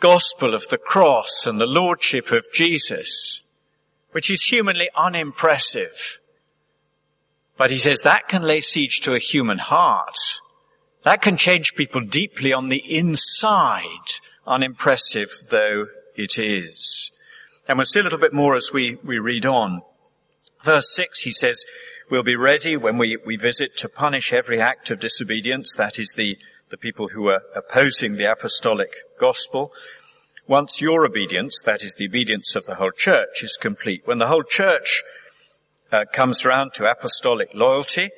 gospel 0.00 0.54
of 0.54 0.68
the 0.68 0.78
cross 0.78 1.46
and 1.46 1.60
the 1.60 1.66
lordship 1.66 2.32
of 2.32 2.46
Jesus, 2.52 3.42
which 4.12 4.30
is 4.30 4.42
humanly 4.42 4.88
unimpressive. 4.96 6.18
But 7.56 7.70
he 7.70 7.78
says 7.78 8.02
that 8.02 8.26
can 8.28 8.42
lay 8.42 8.60
siege 8.60 9.00
to 9.00 9.14
a 9.14 9.18
human 9.18 9.58
heart. 9.58 10.16
That 11.04 11.22
can 11.22 11.36
change 11.36 11.74
people 11.74 12.00
deeply 12.00 12.52
on 12.52 12.70
the 12.70 12.82
inside, 12.88 14.18
unimpressive 14.46 15.30
though 15.50 15.86
it 16.16 16.38
is. 16.38 17.12
And 17.66 17.78
we'll 17.78 17.86
see 17.86 18.00
a 18.00 18.02
little 18.02 18.18
bit 18.18 18.32
more 18.32 18.54
as 18.54 18.70
we, 18.72 18.98
we 19.02 19.18
read 19.18 19.46
on. 19.46 19.82
Verse 20.62 20.94
6, 20.94 21.22
he 21.22 21.30
says, 21.30 21.64
We'll 22.10 22.22
be 22.22 22.36
ready 22.36 22.76
when 22.76 22.98
we, 22.98 23.16
we 23.24 23.36
visit 23.36 23.76
to 23.78 23.88
punish 23.88 24.32
every 24.32 24.60
act 24.60 24.90
of 24.90 25.00
disobedience, 25.00 25.74
that 25.76 25.98
is 25.98 26.12
the, 26.16 26.36
the 26.68 26.76
people 26.76 27.08
who 27.08 27.28
are 27.28 27.42
opposing 27.54 28.16
the 28.16 28.30
apostolic 28.30 28.96
gospel. 29.18 29.72
Once 30.46 30.82
your 30.82 31.06
obedience, 31.06 31.62
that 31.64 31.82
is 31.82 31.94
the 31.94 32.04
obedience 32.04 32.54
of 32.54 32.66
the 32.66 32.74
whole 32.74 32.90
church, 32.90 33.42
is 33.42 33.56
complete. 33.56 34.02
When 34.04 34.18
the 34.18 34.26
whole 34.26 34.42
church 34.42 35.02
uh, 35.90 36.04
comes 36.12 36.44
round 36.44 36.74
to 36.74 36.90
apostolic 36.90 37.54
loyalty, 37.54 38.10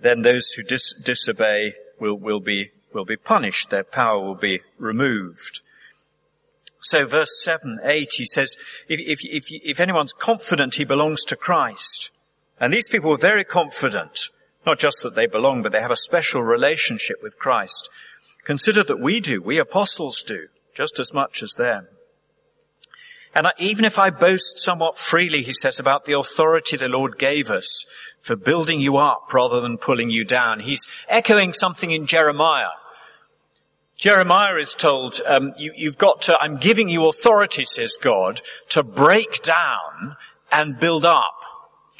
then 0.00 0.22
those 0.22 0.52
who 0.52 0.62
dis- 0.62 0.94
disobey 0.94 1.74
will, 2.00 2.18
will 2.18 2.40
be, 2.40 2.70
will 2.94 3.04
be 3.04 3.16
punished. 3.16 3.68
Their 3.68 3.84
power 3.84 4.18
will 4.18 4.34
be 4.34 4.60
removed. 4.78 5.60
So 6.88 7.06
verse 7.06 7.42
7, 7.42 7.80
8, 7.82 8.08
he 8.16 8.24
says, 8.24 8.56
if, 8.88 9.00
if, 9.00 9.20
if, 9.24 9.44
if 9.50 9.80
anyone's 9.80 10.12
confident 10.12 10.74
he 10.74 10.84
belongs 10.84 11.24
to 11.24 11.36
Christ, 11.36 12.10
and 12.60 12.72
these 12.72 12.88
people 12.88 13.10
were 13.10 13.18
very 13.18 13.44
confident, 13.44 14.30
not 14.64 14.78
just 14.78 15.02
that 15.02 15.14
they 15.14 15.26
belong, 15.26 15.62
but 15.62 15.72
they 15.72 15.80
have 15.80 15.90
a 15.90 15.96
special 15.96 16.42
relationship 16.42 17.16
with 17.22 17.38
Christ. 17.38 17.90
Consider 18.44 18.82
that 18.84 19.00
we 19.00 19.20
do, 19.20 19.42
we 19.42 19.58
apostles 19.58 20.22
do, 20.22 20.48
just 20.74 20.98
as 20.98 21.12
much 21.12 21.42
as 21.42 21.52
them. 21.52 21.88
And 23.34 23.48
I, 23.48 23.52
even 23.58 23.84
if 23.84 23.98
I 23.98 24.08
boast 24.10 24.58
somewhat 24.58 24.96
freely, 24.96 25.42
he 25.42 25.52
says, 25.52 25.78
about 25.78 26.04
the 26.04 26.18
authority 26.18 26.76
the 26.76 26.88
Lord 26.88 27.18
gave 27.18 27.50
us 27.50 27.84
for 28.20 28.34
building 28.34 28.80
you 28.80 28.96
up 28.96 29.32
rather 29.34 29.60
than 29.60 29.76
pulling 29.76 30.08
you 30.08 30.24
down, 30.24 30.60
he's 30.60 30.86
echoing 31.08 31.52
something 31.52 31.90
in 31.90 32.06
Jeremiah 32.06 32.70
Jeremiah 33.96 34.56
is 34.56 34.74
told, 34.74 35.22
um, 35.26 35.54
you, 35.56 35.88
have 35.88 35.98
got 35.98 36.22
to, 36.22 36.38
I'm 36.38 36.56
giving 36.56 36.88
you 36.88 37.08
authority, 37.08 37.64
says 37.64 37.96
God, 38.00 38.42
to 38.68 38.82
break 38.82 39.42
down 39.42 40.16
and 40.52 40.78
build 40.78 41.06
up. 41.06 41.32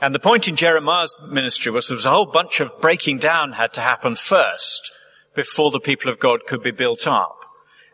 And 0.03 0.15
the 0.15 0.21
point 0.21 0.47
in 0.47 0.57
Jeremiah's 0.57 1.15
ministry 1.27 1.73
was 1.73 1.89
there 1.89 1.95
was 1.95 2.05
a 2.05 2.11
whole 2.11 2.27
bunch 2.27 2.61
of 2.61 2.81
breaking 2.83 3.19
down 3.19 3.53
had 3.53 3.73
to 3.75 3.81
happen 3.81 4.15
first 4.15 4.93
before 5.35 5.71
the 5.71 5.81
people 5.81 6.11
of 6.11 6.21
God 6.21 6.47
could 6.47 6.63
be 6.63 6.71
built 6.71 7.07
up. 7.07 7.47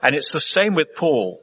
And 0.03 0.17
it's 0.17 0.33
the 0.33 0.41
same 0.41 0.75
with 0.75 0.97
Paul. 0.97 1.41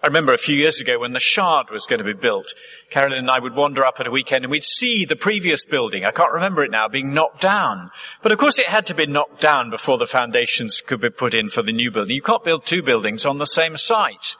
I 0.00 0.06
remember 0.06 0.32
a 0.32 0.38
few 0.38 0.54
years 0.54 0.80
ago 0.80 1.00
when 1.00 1.12
the 1.12 1.18
Shard 1.18 1.70
was 1.70 1.86
going 1.86 1.98
to 1.98 2.04
be 2.04 2.12
built, 2.12 2.54
Carolyn 2.88 3.18
and 3.18 3.30
I 3.30 3.40
would 3.40 3.56
wander 3.56 3.84
up 3.84 3.98
at 3.98 4.06
a 4.06 4.12
weekend 4.12 4.44
and 4.44 4.50
we'd 4.50 4.62
see 4.62 5.04
the 5.04 5.16
previous 5.16 5.64
building, 5.64 6.04
I 6.04 6.12
can't 6.12 6.32
remember 6.32 6.62
it 6.62 6.70
now, 6.70 6.86
being 6.86 7.12
knocked 7.12 7.40
down. 7.40 7.90
But 8.22 8.30
of 8.30 8.38
course 8.38 8.60
it 8.60 8.66
had 8.66 8.86
to 8.86 8.94
be 8.94 9.06
knocked 9.06 9.40
down 9.40 9.70
before 9.70 9.98
the 9.98 10.06
foundations 10.06 10.80
could 10.80 11.00
be 11.00 11.10
put 11.10 11.34
in 11.34 11.48
for 11.48 11.62
the 11.62 11.72
new 11.72 11.90
building. 11.90 12.14
You 12.14 12.22
can't 12.22 12.44
build 12.44 12.64
two 12.64 12.80
buildings 12.80 13.26
on 13.26 13.38
the 13.38 13.44
same 13.44 13.76
site. 13.76 14.36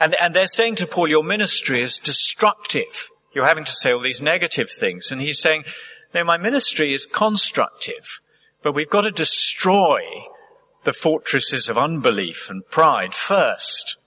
And, 0.00 0.16
and 0.20 0.34
they're 0.34 0.48
saying 0.48 0.74
to 0.76 0.88
Paul, 0.88 1.08
your 1.08 1.24
ministry 1.24 1.80
is 1.80 1.98
destructive. 1.98 3.10
You're 3.32 3.46
having 3.46 3.64
to 3.64 3.72
say 3.72 3.92
all 3.92 4.00
these 4.00 4.20
negative 4.20 4.70
things. 4.70 5.12
And 5.12 5.20
he's 5.20 5.40
saying, 5.40 5.64
no, 6.14 6.24
my 6.24 6.36
ministry 6.36 6.92
is 6.92 7.06
constructive, 7.06 8.20
but 8.62 8.74
we've 8.74 8.90
got 8.90 9.02
to 9.02 9.12
destroy 9.12 10.00
the 10.82 10.92
fortresses 10.92 11.68
of 11.68 11.78
unbelief 11.78 12.50
and 12.50 12.66
pride 12.70 13.14
first. 13.14 13.98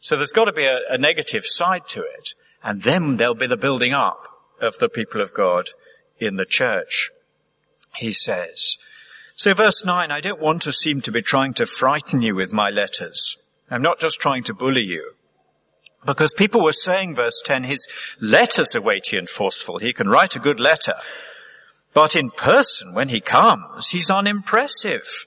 So 0.00 0.16
there's 0.16 0.32
got 0.32 0.46
to 0.46 0.52
be 0.52 0.64
a, 0.64 0.80
a 0.90 0.98
negative 0.98 1.44
side 1.44 1.88
to 1.88 2.02
it. 2.02 2.34
And 2.62 2.82
then 2.82 3.16
there'll 3.16 3.34
be 3.34 3.46
the 3.46 3.56
building 3.56 3.92
up 3.92 4.28
of 4.60 4.78
the 4.78 4.88
people 4.88 5.20
of 5.20 5.34
God 5.34 5.70
in 6.18 6.36
the 6.36 6.44
church, 6.44 7.10
he 7.96 8.12
says. 8.12 8.76
So 9.36 9.54
verse 9.54 9.84
9, 9.84 10.10
I 10.10 10.20
don't 10.20 10.40
want 10.40 10.62
to 10.62 10.72
seem 10.72 11.00
to 11.02 11.12
be 11.12 11.22
trying 11.22 11.54
to 11.54 11.66
frighten 11.66 12.22
you 12.22 12.34
with 12.34 12.52
my 12.52 12.70
letters. 12.70 13.36
I'm 13.70 13.82
not 13.82 14.00
just 14.00 14.20
trying 14.20 14.42
to 14.44 14.54
bully 14.54 14.82
you. 14.82 15.12
Because 16.04 16.32
people 16.32 16.62
were 16.62 16.72
saying, 16.72 17.14
verse 17.14 17.40
10, 17.44 17.64
his 17.64 17.86
letters 18.20 18.74
are 18.74 18.80
weighty 18.80 19.16
and 19.16 19.28
forceful. 19.28 19.78
He 19.78 19.92
can 19.92 20.08
write 20.08 20.34
a 20.36 20.40
good 20.40 20.58
letter. 20.58 20.94
But 21.92 22.16
in 22.16 22.30
person, 22.30 22.94
when 22.94 23.08
he 23.08 23.20
comes, 23.20 23.90
he's 23.90 24.10
unimpressive. 24.10 25.26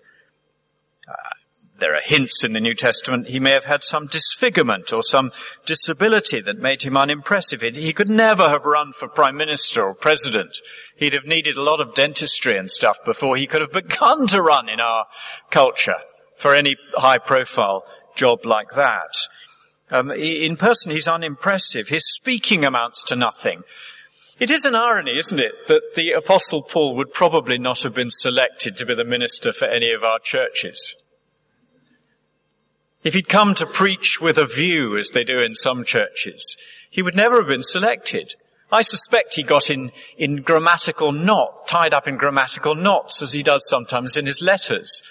There 1.81 1.95
are 1.95 2.01
hints 2.01 2.43
in 2.43 2.53
the 2.53 2.59
New 2.59 2.75
Testament 2.75 3.29
he 3.29 3.39
may 3.39 3.53
have 3.53 3.65
had 3.65 3.83
some 3.83 4.05
disfigurement 4.05 4.93
or 4.93 5.01
some 5.01 5.31
disability 5.65 6.39
that 6.39 6.59
made 6.59 6.83
him 6.83 6.95
unimpressive. 6.95 7.61
He 7.61 7.91
could 7.91 8.07
never 8.07 8.47
have 8.49 8.65
run 8.65 8.93
for 8.93 9.07
prime 9.07 9.35
minister 9.35 9.83
or 9.83 9.95
president. 9.95 10.57
He'd 10.95 11.13
have 11.13 11.25
needed 11.25 11.57
a 11.57 11.63
lot 11.63 11.81
of 11.81 11.95
dentistry 11.95 12.55
and 12.55 12.69
stuff 12.69 12.99
before 13.03 13.35
he 13.35 13.47
could 13.47 13.61
have 13.61 13.71
begun 13.73 14.27
to 14.27 14.43
run 14.43 14.69
in 14.69 14.79
our 14.79 15.07
culture 15.49 15.97
for 16.35 16.53
any 16.53 16.75
high 16.97 17.17
profile 17.17 17.83
job 18.15 18.45
like 18.45 18.69
that. 18.75 19.27
Um, 19.89 20.11
in 20.11 20.57
person, 20.57 20.91
he's 20.91 21.07
unimpressive. 21.07 21.87
His 21.87 22.13
speaking 22.13 22.63
amounts 22.63 23.01
to 23.05 23.15
nothing. 23.15 23.63
It 24.39 24.51
is 24.51 24.65
an 24.65 24.75
irony, 24.75 25.17
isn't 25.17 25.39
it, 25.39 25.67
that 25.67 25.95
the 25.95 26.11
apostle 26.11 26.61
Paul 26.61 26.95
would 26.97 27.11
probably 27.11 27.57
not 27.57 27.81
have 27.81 27.95
been 27.95 28.11
selected 28.11 28.77
to 28.77 28.85
be 28.85 28.93
the 28.93 29.03
minister 29.03 29.51
for 29.51 29.65
any 29.65 29.91
of 29.91 30.03
our 30.03 30.19
churches. 30.19 30.95
If 33.03 33.15
he'd 33.15 33.29
come 33.29 33.55
to 33.55 33.65
preach 33.65 34.21
with 34.21 34.37
a 34.37 34.45
view, 34.45 34.95
as 34.97 35.09
they 35.09 35.23
do 35.23 35.39
in 35.39 35.55
some 35.55 35.83
churches, 35.83 36.55
he 36.89 37.01
would 37.01 37.15
never 37.15 37.37
have 37.37 37.47
been 37.47 37.63
selected. 37.63 38.35
I 38.71 38.83
suspect 38.83 39.35
he 39.35 39.43
got 39.43 39.69
in, 39.69 39.91
in 40.17 40.37
grammatical 40.37 41.11
knot, 41.11 41.67
tied 41.67 41.93
up 41.93 42.07
in 42.07 42.17
grammatical 42.17 42.75
knots, 42.75 43.21
as 43.21 43.33
he 43.33 43.43
does 43.43 43.67
sometimes 43.67 44.15
in 44.15 44.25
his 44.25 44.41
letters. 44.41 45.01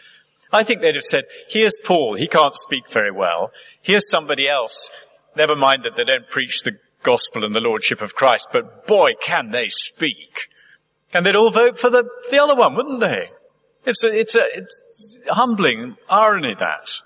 I 0.53 0.62
think 0.62 0.81
they'd 0.81 0.94
have 0.94 1.05
said, 1.05 1.24
here's 1.48 1.79
Paul, 1.85 2.14
he 2.14 2.26
can't 2.26 2.55
speak 2.55 2.88
very 2.90 3.11
well. 3.11 3.53
Here's 3.83 4.09
somebody 4.09 4.48
else. 4.48 4.90
Never 5.37 5.57
mind 5.57 5.85
that 5.85 5.96
they 5.96 6.05
don't 6.05 6.29
preach 6.29 6.62
the 6.62 6.79
gospel 7.03 7.44
and 7.44 7.55
the 7.55 7.61
lordship 7.61 8.00
of 8.00 8.14
Christ, 8.14 8.48
but 8.53 8.87
boy, 8.87 9.12
can 9.20 9.50
they 9.50 9.68
speak. 9.68 10.48
And 11.12 11.26
they'd 11.26 11.37
all 11.37 11.50
vote 11.50 11.79
for 11.79 11.90
the, 11.90 12.05
the 12.31 12.42
other 12.42 12.55
one, 12.55 12.74
wouldn't 12.74 13.00
they? 13.00 13.31
It's 13.85 14.05
a, 14.05 14.09
it's 14.09 14.35
a, 14.35 14.44
it's 14.55 15.22
humbling 15.29 15.96
irony 16.09 16.55
that. 16.55 17.00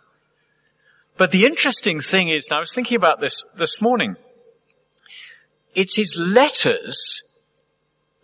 But 1.16 1.30
the 1.30 1.46
interesting 1.46 2.00
thing 2.00 2.28
is, 2.28 2.48
and 2.48 2.56
I 2.56 2.60
was 2.60 2.74
thinking 2.74 2.96
about 2.96 3.20
this 3.20 3.44
this 3.56 3.80
morning, 3.80 4.16
it's 5.74 5.96
his 5.96 6.16
letters 6.18 7.22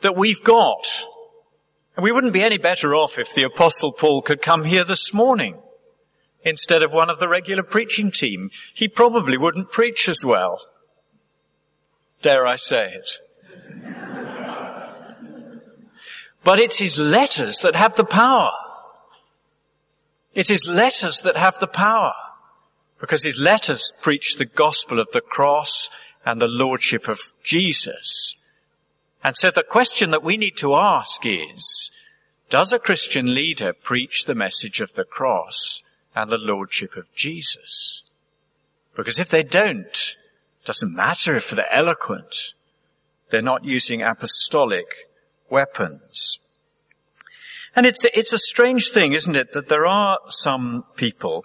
that 0.00 0.16
we've 0.16 0.42
got. 0.42 1.04
And 1.96 2.02
we 2.02 2.12
wouldn't 2.12 2.32
be 2.32 2.42
any 2.42 2.58
better 2.58 2.94
off 2.94 3.18
if 3.18 3.34
the 3.34 3.42
apostle 3.44 3.92
Paul 3.92 4.22
could 4.22 4.42
come 4.42 4.64
here 4.64 4.84
this 4.84 5.12
morning 5.12 5.58
instead 6.42 6.82
of 6.82 6.92
one 6.92 7.10
of 7.10 7.18
the 7.18 7.28
regular 7.28 7.62
preaching 7.62 8.10
team. 8.10 8.50
He 8.74 8.88
probably 8.88 9.36
wouldn't 9.36 9.70
preach 9.70 10.08
as 10.08 10.24
well. 10.24 10.58
Dare 12.22 12.46
I 12.46 12.56
say 12.56 12.94
it? 12.94 13.18
but 16.44 16.58
it's 16.58 16.78
his 16.78 16.98
letters 16.98 17.58
that 17.58 17.76
have 17.76 17.94
the 17.94 18.04
power. 18.04 18.50
It's 20.34 20.48
his 20.48 20.66
letters 20.66 21.20
that 21.20 21.36
have 21.36 21.58
the 21.60 21.66
power 21.66 22.14
because 23.00 23.24
his 23.24 23.38
letters 23.38 23.92
preach 24.00 24.36
the 24.36 24.44
gospel 24.44 25.00
of 25.00 25.08
the 25.12 25.22
cross 25.22 25.88
and 26.24 26.40
the 26.40 26.48
lordship 26.48 27.08
of 27.08 27.18
Jesus. 27.42 28.36
And 29.24 29.36
so 29.36 29.50
the 29.50 29.62
question 29.62 30.10
that 30.10 30.22
we 30.22 30.36
need 30.36 30.56
to 30.58 30.74
ask 30.74 31.24
is, 31.24 31.90
Does 32.50 32.72
a 32.72 32.78
Christian 32.78 33.34
leader 33.34 33.72
preach 33.72 34.24
the 34.24 34.34
message 34.34 34.80
of 34.80 34.94
the 34.94 35.04
cross 35.04 35.82
and 36.14 36.30
the 36.30 36.38
lordship 36.38 36.96
of 36.96 37.12
Jesus? 37.14 38.02
Because 38.96 39.18
if 39.18 39.30
they 39.30 39.42
don't, 39.42 39.86
it 39.86 40.66
doesn't 40.66 40.94
matter 40.94 41.34
if 41.34 41.50
they're 41.50 41.72
eloquent. 41.72 42.52
They're 43.30 43.40
not 43.40 43.64
using 43.64 44.02
apostolic 44.02 45.08
weapons. 45.48 46.38
And 47.74 47.86
it's, 47.86 48.04
it's 48.04 48.32
a 48.32 48.38
strange 48.38 48.88
thing, 48.88 49.12
isn't 49.12 49.36
it, 49.36 49.52
that 49.52 49.68
there 49.68 49.86
are 49.86 50.18
some 50.28 50.84
people 50.96 51.44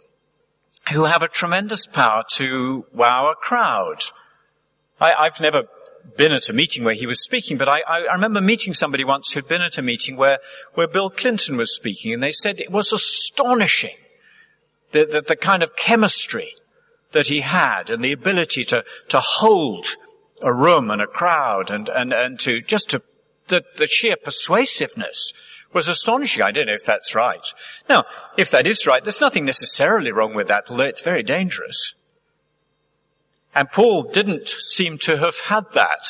who 0.93 1.05
have 1.05 1.21
a 1.21 1.27
tremendous 1.27 1.85
power 1.87 2.23
to 2.33 2.85
wow 2.93 3.31
a 3.31 3.35
crowd. 3.35 4.03
I, 4.99 5.25
have 5.25 5.41
never 5.41 5.63
been 6.15 6.31
at 6.31 6.49
a 6.49 6.53
meeting 6.53 6.83
where 6.83 6.93
he 6.93 7.07
was 7.07 7.21
speaking, 7.21 7.57
but 7.57 7.67
I, 7.67 7.81
I, 7.81 8.13
remember 8.13 8.39
meeting 8.39 8.73
somebody 8.73 9.03
once 9.03 9.33
who'd 9.33 9.47
been 9.47 9.61
at 9.61 9.77
a 9.77 9.81
meeting 9.81 10.15
where, 10.15 10.39
where 10.73 10.87
Bill 10.87 11.09
Clinton 11.09 11.57
was 11.57 11.75
speaking, 11.75 12.13
and 12.13 12.23
they 12.23 12.31
said 12.31 12.61
it 12.61 12.71
was 12.71 12.93
astonishing 12.93 13.97
the, 14.91 15.05
the, 15.05 15.21
the 15.21 15.35
kind 15.35 15.63
of 15.63 15.75
chemistry 15.75 16.53
that 17.11 17.27
he 17.27 17.41
had 17.41 17.89
and 17.89 18.03
the 18.03 18.11
ability 18.11 18.63
to, 18.65 18.83
to 19.09 19.19
hold 19.19 19.87
a 20.41 20.53
room 20.53 20.91
and 20.91 21.01
a 21.01 21.07
crowd 21.07 21.71
and, 21.71 21.89
and, 21.89 22.13
and 22.13 22.39
to 22.39 22.61
just 22.61 22.89
to, 22.89 23.01
the, 23.47 23.63
the 23.77 23.87
sheer 23.87 24.15
persuasiveness 24.15 25.33
was 25.75 25.89
astonishing. 25.89 26.41
I 26.41 26.51
don't 26.51 26.67
know 26.67 26.73
if 26.73 26.85
that's 26.85 27.13
right. 27.13 27.45
Now, 27.88 28.05
if 28.38 28.49
that 28.51 28.65
is 28.65 28.88
right, 28.88 29.03
there's 29.03 29.21
nothing 29.21 29.43
necessarily 29.45 30.11
wrong 30.11 30.33
with 30.33 30.47
that, 30.47 30.71
although 30.71 30.85
it's 30.85 31.01
very 31.01 31.21
dangerous. 31.21 31.93
And 33.53 33.69
Paul 33.69 34.03
didn't 34.03 34.47
seem 34.47 34.97
to 34.99 35.17
have 35.17 35.35
had 35.41 35.65
that. 35.73 36.07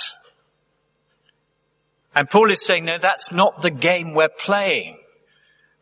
And 2.14 2.30
Paul 2.30 2.52
is 2.52 2.64
saying, 2.64 2.86
no, 2.86 3.00
that's 3.00 3.32
not 3.32 3.62
the 3.62 3.72
game 3.72 4.14
we're 4.14 4.30
playing. 4.30 4.98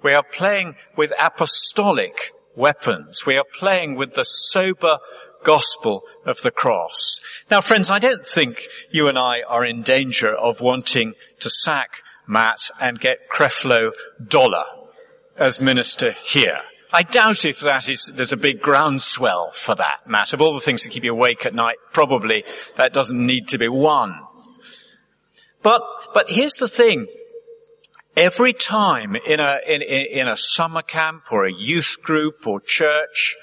We 0.01 0.13
are 0.13 0.23
playing 0.23 0.75
with 0.95 1.11
apostolic 1.19 2.31
weapons. 2.55 3.25
We 3.25 3.37
are 3.37 3.45
playing 3.53 3.95
with 3.95 4.13
the 4.13 4.23
sober 4.23 4.97
gospel 5.43 6.03
of 6.25 6.41
the 6.41 6.51
cross. 6.51 7.19
Now 7.51 7.59
friends, 7.59 7.89
I 7.89 7.99
don't 7.99 8.25
think 8.25 8.67
you 8.91 9.09
and 9.09 9.17
I 9.17 9.41
are 9.41 9.65
in 9.65 9.81
danger 9.81 10.33
of 10.33 10.61
wanting 10.61 11.15
to 11.41 11.49
sack 11.49 12.02
Matt 12.27 12.69
and 12.79 12.99
get 12.99 13.29
Creflo 13.31 13.91
Dollar 14.25 14.65
as 15.37 15.59
minister 15.59 16.11
here. 16.11 16.59
I 16.91 17.01
doubt 17.01 17.43
if 17.43 17.59
that 17.61 17.89
is, 17.89 18.11
there's 18.13 18.33
a 18.33 18.37
big 18.37 18.61
groundswell 18.61 19.51
for 19.51 19.73
that, 19.75 20.07
Matt. 20.07 20.33
Of 20.33 20.41
all 20.41 20.53
the 20.53 20.59
things 20.59 20.83
that 20.83 20.89
keep 20.89 21.03
you 21.03 21.11
awake 21.11 21.43
at 21.43 21.55
night, 21.55 21.77
probably 21.91 22.43
that 22.75 22.93
doesn't 22.93 23.25
need 23.25 23.47
to 23.49 23.57
be 23.57 23.67
one. 23.67 24.13
But, 25.63 25.81
but 26.13 26.29
here's 26.29 26.53
the 26.55 26.67
thing. 26.67 27.07
Every 28.15 28.53
time 28.53 29.15
in 29.15 29.39
a, 29.39 29.57
in, 29.65 29.81
in 29.81 30.27
a 30.27 30.37
summer 30.37 30.83
camp 30.83 31.31
or 31.31 31.45
a 31.45 31.51
youth 31.51 31.97
group 32.03 32.45
or 32.45 32.61
church, 32.61 33.35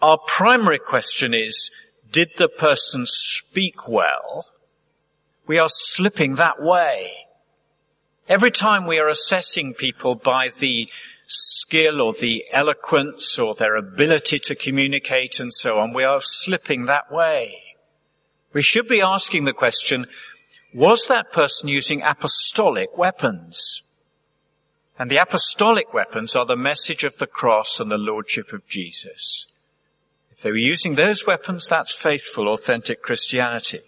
our 0.00 0.18
primary 0.26 0.78
question 0.78 1.34
is, 1.34 1.70
did 2.10 2.30
the 2.38 2.48
person 2.48 3.04
speak 3.04 3.86
well? 3.86 4.46
We 5.46 5.58
are 5.58 5.68
slipping 5.68 6.36
that 6.36 6.62
way. 6.62 7.25
Every 8.28 8.50
time 8.50 8.86
we 8.86 8.98
are 8.98 9.08
assessing 9.08 9.74
people 9.74 10.16
by 10.16 10.50
the 10.58 10.88
skill 11.26 12.00
or 12.00 12.12
the 12.12 12.44
eloquence 12.50 13.38
or 13.38 13.54
their 13.54 13.76
ability 13.76 14.40
to 14.40 14.54
communicate 14.56 15.38
and 15.38 15.52
so 15.54 15.78
on, 15.78 15.92
we 15.92 16.02
are 16.02 16.20
slipping 16.20 16.86
that 16.86 17.10
way. 17.10 17.54
We 18.52 18.62
should 18.62 18.88
be 18.88 19.00
asking 19.00 19.44
the 19.44 19.52
question, 19.52 20.06
was 20.74 21.06
that 21.06 21.32
person 21.32 21.68
using 21.68 22.02
apostolic 22.02 22.96
weapons? 22.98 23.82
And 24.98 25.10
the 25.10 25.18
apostolic 25.18 25.94
weapons 25.94 26.34
are 26.34 26.46
the 26.46 26.56
message 26.56 27.04
of 27.04 27.18
the 27.18 27.26
cross 27.26 27.78
and 27.78 27.90
the 27.90 27.98
lordship 27.98 28.52
of 28.52 28.66
Jesus. 28.66 29.46
If 30.32 30.38
they 30.38 30.50
were 30.50 30.56
using 30.56 30.94
those 30.94 31.26
weapons, 31.26 31.66
that's 31.66 31.94
faithful, 31.94 32.48
authentic 32.48 33.02
Christianity. 33.02 33.82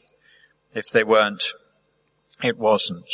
If 0.74 0.84
they 0.92 1.02
weren't, 1.02 1.44
it 2.42 2.56
wasn't. 2.56 3.08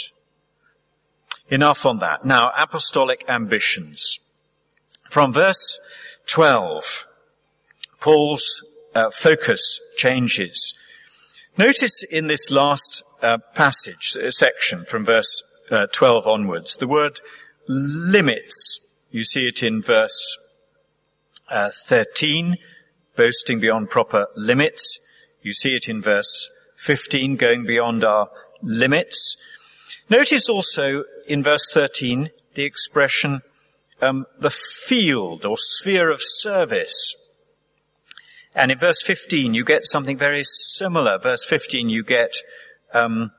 Enough 1.49 1.87
on 1.87 1.99
that. 1.99 2.25
Now, 2.25 2.51
apostolic 2.57 3.25
ambitions. 3.29 4.19
From 5.11 5.33
verse 5.33 5.79
12, 6.27 7.07
Paul's 8.01 8.65
uh, 8.95 9.11
focus 9.11 9.81
changes. 9.97 10.75
Notice 11.57 12.03
in 12.03 12.27
this 12.27 12.51
last 12.51 13.05
uh, 13.23 13.39
passage, 13.55 14.17
uh, 14.21 14.31
section 14.31 14.85
from 14.87 15.05
verse 15.05 15.43
uh, 15.71 15.87
12 15.93 16.27
onwards, 16.27 16.77
the 16.77 16.89
word 16.89 17.21
limits. 17.69 18.81
You 19.11 19.25
see 19.25 19.47
it 19.47 19.63
in 19.63 19.81
verse 19.81 20.37
uh, 21.49 21.71
13, 21.87 22.57
boasting 23.17 23.61
beyond 23.61 23.91
proper 23.91 24.27
limits. 24.35 24.99
You 25.43 25.53
see 25.53 25.77
it 25.77 25.89
in 25.89 26.03
verse 26.03 26.51
15, 26.77 27.37
going 27.37 27.65
beyond 27.65 28.03
our 28.03 28.31
limits. 28.63 29.37
Notice 30.11 30.49
also 30.49 31.05
in 31.29 31.43
verse 31.43 31.69
13 31.73 32.31
the 32.55 32.65
expression 32.65 33.43
um, 34.01 34.27
the 34.39 34.51
field 34.51 35.45
or 35.45 35.57
sphere 35.57 36.11
of 36.11 36.21
service. 36.21 37.15
And 38.55 38.71
in 38.71 38.79
verse 38.79 39.03
15 39.03 39.55
you 39.55 39.65
get 39.65 39.85
something 39.85 40.17
very 40.17 40.45
similar. 40.45 41.19
Verse 41.19 41.45
15 41.45 41.89
you 41.89 42.05
get 42.05 42.35
um, 42.93 43.33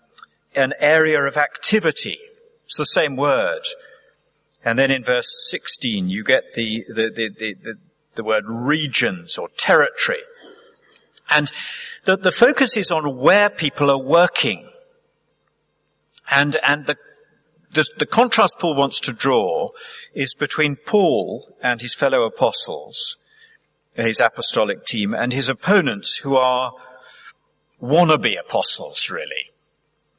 an 0.56 0.74
area 0.80 1.22
of 1.24 1.38
activity. 1.38 2.18
It's 2.66 2.78
the 2.78 2.86
same 2.86 3.16
word. 3.16 3.62
And 4.64 4.80
then 4.80 4.92
in 4.92 5.04
verse 5.04 5.48
16 5.50 6.10
you 6.10 6.24
get 6.24 6.54
the, 6.54 6.86
the, 6.88 7.12
the, 7.14 7.30
the, 7.30 7.76
the 8.16 8.24
word 8.24 8.46
regions 8.48 9.38
or 9.38 9.50
territory. 9.58 10.22
And 11.30 11.52
the, 12.06 12.18
the 12.18 12.32
focus 12.32 12.78
is 12.78 12.92
on 12.92 13.18
where 13.18 13.50
people 13.50 13.90
are 13.90 14.02
working. 14.02 14.70
And, 16.32 16.56
and 16.64 16.88
the, 16.88 16.98
the, 17.76 17.86
the 17.98 18.06
contrast 18.06 18.58
Paul 18.60 18.76
wants 18.76 19.00
to 19.02 19.14
draw 19.14 19.70
is 20.14 20.34
between 20.34 20.76
Paul 20.76 21.56
and 21.62 21.82
his 21.82 21.94
fellow 21.94 22.24
apostles, 22.24 23.18
his 23.94 24.20
apostolic 24.20 24.86
team, 24.86 25.14
and 25.14 25.32
his 25.32 25.48
opponents 25.48 26.18
who 26.18 26.36
are 26.36 26.74
wannabe 27.82 28.40
apostles, 28.40 29.10
really. 29.10 29.52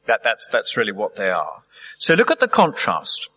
That, 0.05 0.23
that's, 0.23 0.47
that's 0.51 0.77
really 0.77 0.91
what 0.91 1.15
they 1.15 1.29
are. 1.29 1.63
So 1.97 2.13
look 2.13 2.31
at 2.31 2.39
the 2.39 2.47
contrast. 2.47 3.29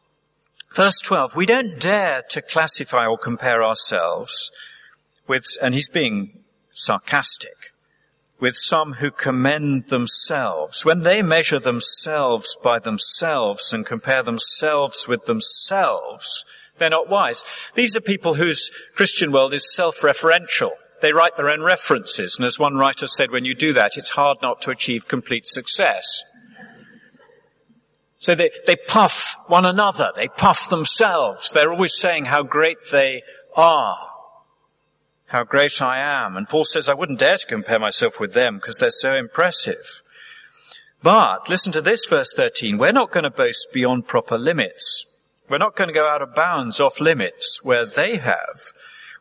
Verse 0.74 1.00
12, 1.00 1.35
we 1.35 1.46
don't 1.46 1.80
dare 1.80 2.22
to 2.30 2.40
classify 2.40 3.06
or 3.06 3.18
compare 3.18 3.64
ourselves 3.64 4.52
with, 5.26 5.44
and 5.61 5.74
he's 5.74 5.88
being 5.88 6.44
sarcastic, 6.72 7.69
with 8.40 8.55
some 8.57 8.94
who 8.94 9.11
commend 9.11 9.87
themselves. 9.87 10.85
When 10.85 11.00
they 11.00 11.22
measure 11.22 11.59
themselves 11.59 12.57
by 12.62 12.79
themselves 12.79 13.72
and 13.72 13.85
compare 13.85 14.22
themselves 14.22 15.07
with 15.07 15.26
themselves, 15.26 16.44
they're 16.79 16.90
not 16.90 17.09
wise. 17.09 17.44
These 17.74 17.94
are 17.96 18.00
people 18.00 18.35
whose 18.35 18.70
Christian 18.94 19.33
world 19.33 19.53
is 19.53 19.74
self-referential. 19.74 20.70
They 21.03 21.12
write 21.12 21.37
their 21.37 21.50
own 21.50 21.62
references, 21.62 22.37
and 22.38 22.44
as 22.44 22.59
one 22.59 22.74
writer 22.74 23.07
said, 23.07 23.31
when 23.31 23.44
you 23.44 23.55
do 23.55 23.72
that, 23.72 23.96
it's 23.96 24.11
hard 24.11 24.38
not 24.42 24.61
to 24.62 24.70
achieve 24.70 25.09
complete 25.09 25.46
success. 25.46 26.22
So 28.18 28.35
they, 28.35 28.50
they 28.66 28.76
puff 28.76 29.37
one 29.46 29.64
another, 29.64 30.11
they 30.14 30.29
puff 30.29 30.68
themselves, 30.68 31.53
they're 31.53 31.72
always 31.72 31.96
saying 31.96 32.26
how 32.26 32.42
great 32.42 32.76
they 32.92 33.22
are 33.57 34.09
how 35.30 35.44
great 35.44 35.80
I 35.80 36.00
am. 36.00 36.36
And 36.36 36.48
Paul 36.48 36.64
says, 36.64 36.88
I 36.88 36.94
wouldn't 36.94 37.20
dare 37.20 37.36
to 37.36 37.46
compare 37.46 37.78
myself 37.78 38.18
with 38.18 38.34
them 38.34 38.56
because 38.56 38.78
they're 38.78 38.90
so 38.90 39.14
impressive. 39.14 40.02
But 41.04 41.48
listen 41.48 41.70
to 41.72 41.80
this 41.80 42.04
verse 42.06 42.32
13. 42.34 42.78
We're 42.78 42.90
not 42.90 43.12
going 43.12 43.22
to 43.22 43.30
boast 43.30 43.68
beyond 43.72 44.08
proper 44.08 44.36
limits. 44.36 45.06
We're 45.48 45.58
not 45.58 45.76
going 45.76 45.86
to 45.86 45.94
go 45.94 46.08
out 46.08 46.20
of 46.20 46.34
bounds 46.34 46.80
off 46.80 47.00
limits 47.00 47.60
where 47.62 47.86
they 47.86 48.16
have. 48.16 48.72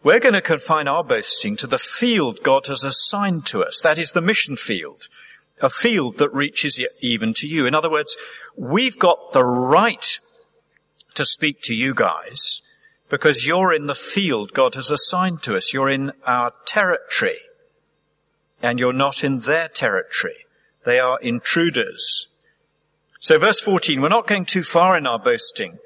We're 0.04 0.20
going 0.20 0.34
to 0.34 0.42
confine 0.42 0.88
our 0.88 1.04
boasting 1.04 1.56
to 1.58 1.68
the 1.68 1.78
field 1.78 2.42
God 2.42 2.66
has 2.66 2.84
assigned 2.84 3.46
to 3.48 3.64
us. 3.64 3.80
That 3.80 4.00
is 4.00 4.12
the 4.12 4.22
mission 4.22 4.56
field. 4.56 5.08
A 5.62 5.70
field 5.70 6.18
that 6.18 6.34
reaches 6.34 6.84
even 7.02 7.36
to 7.36 7.48
you. 7.48 7.68
In 7.68 7.76
other 7.76 7.92
words, 7.92 8.18
we've 8.58 8.98
got 8.98 9.34
the 9.34 9.44
right 9.44 10.20
to 11.14 11.24
speak 11.24 11.62
to 11.64 11.76
you 11.76 11.94
guys 11.94 12.62
because 13.10 13.46
you're 13.46 13.74
in 13.74 13.88
the 13.88 13.96
field 13.96 14.54
God 14.54 14.76
has 14.76 14.92
assigned 14.92 15.42
to 15.44 15.56
us. 15.56 15.74
You're 15.74 15.90
in 15.90 16.12
our 16.26 16.54
territory 16.66 17.40
and 18.62 18.80
you're 18.80 18.94
not 18.94 19.24
in 19.24 19.40
their 19.40 19.68
territory. 19.68 20.46
They 20.86 21.00
are 21.00 21.20
intruders. 21.20 22.28
So 23.20 23.38
verse 23.38 23.60
14, 23.60 24.02
we're 24.02 24.10
not 24.10 24.28
going 24.28 24.46
too 24.46 24.64
far 24.64 24.98
in 24.98 25.06
our 25.06 25.20
boasting, 25.20 25.80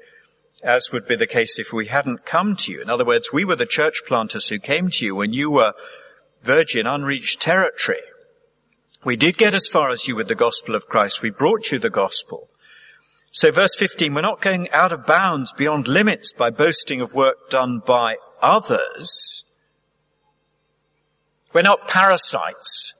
as 0.62 0.92
would 0.92 1.08
be 1.08 1.16
the 1.16 1.26
case 1.26 1.58
if 1.58 1.72
we 1.72 1.86
hadn't 1.86 2.24
come 2.24 2.56
to 2.56 2.72
you. 2.72 2.80
In 2.80 2.88
other 2.88 3.04
words, 3.04 3.32
we 3.32 3.44
were 3.44 3.56
the 3.56 3.66
church 3.66 4.02
planters 4.06 4.48
who 4.48 4.58
came 4.58 4.88
to 4.90 5.04
you 5.04 5.14
when 5.14 5.32
you 5.32 5.50
were 5.50 5.72
virgin, 6.42 6.86
unreached 6.86 7.40
territory. 7.40 8.02
We 9.04 9.16
did 9.16 9.36
get 9.36 9.54
as 9.54 9.66
far 9.66 9.90
as 9.90 10.06
you 10.06 10.16
with 10.16 10.28
the 10.28 10.34
gospel 10.34 10.74
of 10.74 10.86
Christ. 10.86 11.22
We 11.22 11.30
brought 11.30 11.72
you 11.72 11.78
the 11.78 11.90
gospel. 11.90 12.48
So 13.34 13.50
verse 13.50 13.74
15, 13.74 14.14
we're 14.14 14.20
not 14.20 14.40
going 14.40 14.70
out 14.70 14.92
of 14.92 15.06
bounds 15.06 15.52
beyond 15.52 15.88
limits 15.88 16.32
by 16.32 16.50
boasting 16.50 17.00
of 17.00 17.14
work 17.14 17.50
done 17.50 17.82
by 17.84 18.14
others. 18.40 19.44
We're 21.52 21.62
not 21.62 21.88
parasites. 21.88 22.94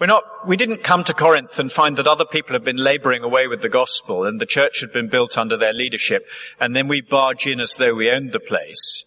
We're 0.00 0.08
not, 0.08 0.24
we 0.44 0.56
didn't 0.56 0.82
come 0.82 1.04
to 1.04 1.14
Corinth 1.14 1.56
and 1.60 1.70
find 1.70 1.96
that 1.98 2.08
other 2.08 2.24
people 2.24 2.54
had 2.54 2.64
been 2.64 2.78
laboring 2.78 3.22
away 3.22 3.46
with 3.46 3.62
the 3.62 3.68
gospel 3.68 4.24
and 4.24 4.40
the 4.40 4.46
church 4.46 4.80
had 4.80 4.92
been 4.92 5.08
built 5.08 5.38
under 5.38 5.56
their 5.56 5.72
leadership 5.72 6.26
and 6.58 6.74
then 6.74 6.88
we 6.88 7.00
barge 7.00 7.46
in 7.46 7.60
as 7.60 7.76
though 7.76 7.94
we 7.94 8.10
owned 8.10 8.32
the 8.32 8.40
place. 8.40 9.04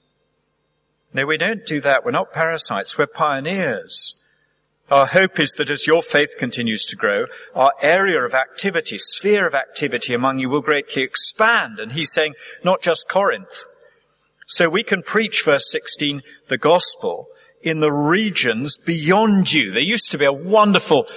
No, 1.13 1.26
we 1.26 1.36
don't 1.36 1.65
do 1.65 1.82
that. 1.82 2.06
We're 2.06 2.12
not 2.12 2.32
parasites. 2.32 2.97
We're 2.97 3.08
pioneers. 3.08 4.15
Our 4.93 5.08
hope 5.08 5.39
is 5.39 5.53
that 5.53 5.71
as 5.71 5.88
your 5.88 6.03
faith 6.03 6.36
continues 6.38 6.86
to 6.86 6.95
grow, 6.95 7.25
our 7.56 7.71
area 7.82 8.23
of 8.23 8.36
activity, 8.36 8.99
sphere 8.99 9.47
of 9.47 9.56
activity 9.56 10.13
among 10.13 10.38
you 10.38 10.49
will 10.49 10.62
greatly 10.62 11.01
expand. 11.01 11.79
And 11.79 11.93
he's 11.93 12.13
saying, 12.13 12.36
not 12.63 12.84
just 12.84 13.10
Corinth. 13.10 13.63
So 14.45 14.69
we 14.69 14.84
can 14.84 15.01
preach, 15.01 15.41
verse 15.43 15.71
16, 15.71 16.21
the 16.47 16.60
gospel 16.60 17.25
in 17.63 17.79
the 17.79 17.91
regions 17.91 18.77
beyond 18.77 19.51
you. 19.51 19.71
There 19.71 19.82
used 19.82 20.12
to 20.12 20.19
be 20.19 20.25
a 20.25 20.32
wonderful 20.32 21.08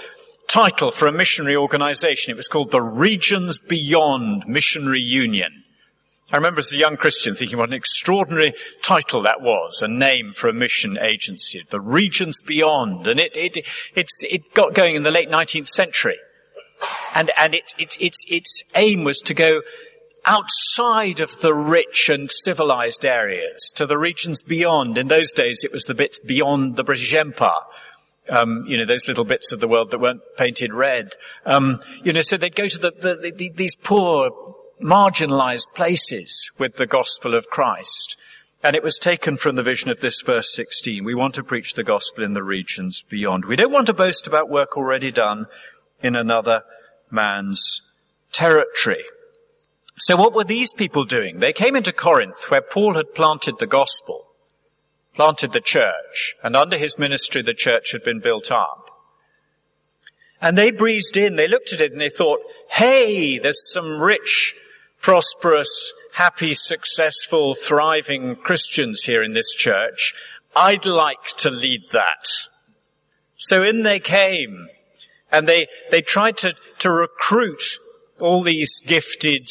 title 0.49 0.91
for 0.91 1.07
a 1.07 1.13
missionary 1.13 1.57
organization. 1.57 2.33
It 2.33 2.39
was 2.39 2.49
called 2.49 2.71
the 2.71 2.81
Regions 2.81 3.61
Beyond 3.61 4.45
Missionary 4.47 5.01
Union. 5.01 5.65
I 6.33 6.37
remember 6.37 6.59
as 6.59 6.73
a 6.73 6.77
young 6.77 6.97
Christian 6.97 7.35
thinking 7.35 7.59
what 7.59 7.69
an 7.69 7.75
extraordinary 7.75 8.53
title 8.83 9.23
that 9.23 9.41
was, 9.41 9.81
a 9.81 9.89
name 9.89 10.33
for 10.33 10.49
a 10.49 10.53
mission 10.53 10.99
agency, 11.01 11.63
the 11.71 11.81
Regions 11.81 12.41
Beyond. 12.43 13.07
And 13.07 13.21
it, 13.21 13.37
it, 13.37 13.59
it's, 13.95 14.25
it 14.29 14.53
got 14.53 14.75
going 14.75 14.97
in 14.97 15.05
the 15.05 15.13
late 15.13 15.31
19th 15.31 15.69
century. 15.69 16.19
And, 17.15 17.31
and 17.39 17.55
it, 17.55 17.73
it, 17.79 17.97
its, 18.01 18.25
its 18.29 18.63
aim 18.75 19.05
was 19.05 19.21
to 19.21 19.35
go 19.35 19.63
outside 20.25 21.21
of 21.21 21.41
the 21.41 21.55
rich 21.55 22.09
and 22.09 22.29
civilized 22.29 23.05
areas 23.05 23.73
to 23.77 23.87
the 23.87 23.97
regions 23.97 24.43
beyond. 24.43 24.99
In 24.99 25.07
those 25.07 25.33
days, 25.33 25.63
it 25.63 25.73
was 25.73 25.85
the 25.85 25.95
bits 25.95 26.19
beyond 26.19 26.77
the 26.77 26.85
British 26.85 27.15
Empire. 27.15 27.61
Um, 28.29 28.65
you 28.67 28.77
know, 28.77 28.85
those 28.85 29.07
little 29.07 29.25
bits 29.25 29.53
of 29.53 29.61
the 29.61 29.69
world 29.69 29.93
that 29.93 30.01
weren't 30.01 30.23
painted 30.37 30.75
red. 30.75 31.13
Um, 31.45 31.81
you 32.03 32.13
know, 32.13 32.23
so 32.23 32.37
they'd 32.37 32.57
go 32.57 32.67
to 32.67 32.79
the, 32.79 32.91
the, 32.91 33.33
the, 33.33 33.51
these 33.51 33.77
poor, 33.77 34.57
marginalized 34.83 35.73
places 35.75 36.51
with 36.59 36.77
the 36.77 36.87
gospel 36.87 37.35
of 37.35 37.49
Christ. 37.49 38.17
And 38.63 38.75
it 38.75 38.83
was 38.83 38.99
taken 38.99 39.37
from 39.37 39.57
the 39.57 39.63
vision 39.63 39.91
of 39.91 40.01
this 40.01 40.21
verse 40.23 40.55
16. 40.55 41.05
We 41.05 41.15
want 41.15 41.35
to 41.35 41.45
preach 41.45 41.75
the 41.75 41.85
gospel 41.85 42.25
in 42.25 42.33
the 42.33 42.43
regions 42.43 43.03
beyond. 43.09 43.45
We 43.45 43.57
don't 43.57 43.73
want 43.73 43.87
to 43.87 43.95
boast 43.95 44.27
about 44.27 44.49
work 44.49 44.77
already 44.77 45.11
done 45.11 45.47
in 46.03 46.17
another 46.17 46.63
man's 47.11 47.83
territory. 48.33 49.05
So 49.99 50.17
what 50.17 50.35
were 50.35 50.45
these 50.45 50.73
people 50.73 51.05
doing? 51.05 51.39
They 51.39 51.53
came 51.53 51.75
into 51.75 51.93
Corinth 51.93 52.51
where 52.51 52.61
Paul 52.61 52.95
had 52.95 53.15
planted 53.15 53.59
the 53.59 53.67
gospel, 53.67 54.27
planted 55.15 55.53
the 55.53 55.61
church, 55.61 56.37
and 56.43 56.55
under 56.55 56.77
his 56.77 56.99
ministry 56.99 57.43
the 57.43 57.55
church 57.55 57.93
had 57.93 58.05
been 58.05 58.21
built 58.21 58.51
up. 58.51 58.91
And 60.41 60.57
they 60.59 60.71
breezed 60.71 61.17
in, 61.17 61.37
they 61.37 61.49
looked 61.49 61.73
at 61.73 61.81
it 61.81 61.93
and 61.93 62.01
they 62.01 62.11
thought, 62.11 62.41
hey, 62.71 63.39
there's 63.39 63.73
some 63.73 63.99
rich, 63.99 64.55
prosperous, 65.07 65.93
happy, 66.15 66.53
successful, 66.53 67.55
thriving 67.55 68.35
Christians 68.35 69.05
here 69.05 69.23
in 69.23 69.35
this 69.35 69.53
church. 69.55 70.13
I'd 70.57 70.85
like 70.85 71.27
to 71.37 71.49
lead 71.49 71.91
that. 71.93 72.27
So 73.37 73.63
in 73.63 73.85
they 73.85 74.01
came 74.01 74.67
and 75.31 75.47
they, 75.47 75.69
they 75.93 76.03
tried 76.03 76.37
to, 76.39 76.57
to 76.81 76.91
recruit 76.91 77.63
all 78.19 78.43
these 78.43 78.81
gifted, 78.85 79.49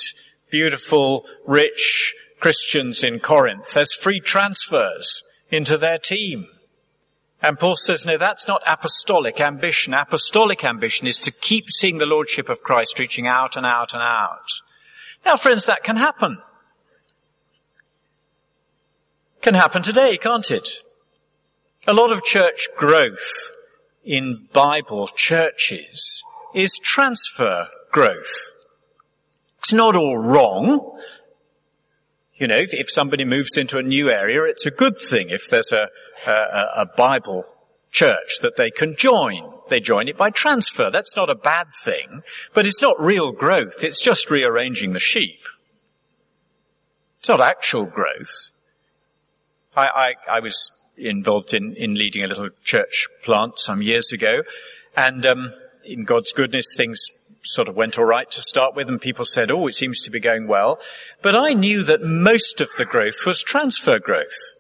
beautiful, 0.52 1.26
rich 1.48 2.14
Christians 2.42 3.02
in 3.02 3.22
Corinth 3.22 3.78
as 3.78 3.94
free 3.94 4.20
transfers 4.20 5.24
into 5.52 5.78
their 5.78 6.00
team. 6.00 6.48
And 7.42 7.58
Paul 7.58 7.76
says, 7.76 8.06
no, 8.06 8.18
that's 8.18 8.46
not 8.46 8.62
apostolic 8.68 9.40
ambition. 9.40 9.94
Apostolic 9.94 10.66
ambition 10.66 11.08
is 11.08 11.18
to 11.20 11.32
keep 11.32 11.70
seeing 11.70 12.00
the 12.00 12.06
Lordship 12.06 12.50
of 12.50 12.62
Christ 12.62 13.00
reaching 13.00 13.26
out 13.26 13.56
and 13.56 13.66
out 13.66 13.94
and 13.94 14.04
out. 14.04 14.50
Now 15.26 15.38
friends, 15.38 15.66
that 15.66 15.84
can 15.84 15.96
happen. 15.96 16.38
Can 19.42 19.56
happen 19.56 19.82
today, 19.82 20.18
can't 20.18 20.50
it? 20.52 20.70
A 21.88 21.94
lot 21.94 22.12
of 22.12 22.24
church 22.24 22.68
growth 22.78 23.52
in 24.04 24.48
Bible 24.54 25.08
churches 25.08 26.24
is 26.54 26.80
transfer 26.82 27.68
growth. 27.92 28.54
It's 29.60 29.74
not 29.74 29.96
all 29.96 30.18
wrong. 30.18 31.00
You 32.36 32.48
know, 32.48 32.58
if, 32.58 32.74
if 32.74 32.90
somebody 32.90 33.26
moves 33.26 33.58
into 33.58 33.78
a 33.78 33.84
new 33.84 34.10
area, 34.10 34.44
it's 34.44 34.66
a 34.66 34.72
good 34.72 35.00
thing 35.00 35.30
if 35.30 35.50
there's 35.50 35.72
a, 35.72 35.90
a, 36.28 36.82
a 36.82 36.86
Bible 36.96 37.46
church 37.92 38.40
that 38.42 38.58
they 38.58 38.70
can 38.70 38.96
join. 38.96 39.55
They 39.70 39.80
join 39.80 40.08
it 40.08 40.18
by 40.18 40.30
transfer. 40.30 40.90
That's 40.90 41.16
not 41.16 41.30
a 41.30 41.36
bad 41.36 41.68
thing, 41.84 42.22
but 42.54 42.66
it's 42.66 42.82
not 42.82 43.00
real 43.02 43.32
growth. 43.32 43.84
It's 43.84 44.02
just 44.02 44.30
rearranging 44.30 44.94
the 44.94 45.00
sheep. 45.00 45.40
It's 47.20 47.30
not 47.30 47.42
actual 47.42 47.86
growth. 47.86 48.52
I, 49.76 50.14
I, 50.28 50.36
I 50.36 50.40
was 50.40 50.72
involved 50.98 51.54
in, 51.54 51.76
in 51.76 51.96
leading 51.96 52.24
a 52.24 52.28
little 52.28 52.50
church 52.64 53.08
plant 53.24 53.60
some 53.60 53.82
years 53.82 54.12
ago, 54.12 54.44
and 54.96 55.26
um, 55.26 55.54
in 55.84 56.04
God's 56.04 56.32
goodness, 56.32 56.74
things 56.76 57.06
sort 57.44 57.68
of 57.68 57.76
went 57.76 57.98
all 57.98 58.06
right 58.06 58.30
to 58.32 58.42
start 58.42 58.76
with 58.76 58.90
and 58.90 59.00
people 59.00 59.26
said, 59.26 59.52
oh, 59.52 59.68
it 59.68 59.76
seems 59.76 60.02
to 60.02 60.12
be 60.12 60.20
going 60.20 60.48
well. 60.48 60.80
But 61.22 61.36
I 61.36 61.54
knew 61.54 61.84
that 61.84 62.02
most 62.02 62.60
of 62.62 62.70
the 62.78 62.86
growth 62.86 63.26
was 63.26 63.44
transfer 63.44 64.00
growth. 64.00 64.56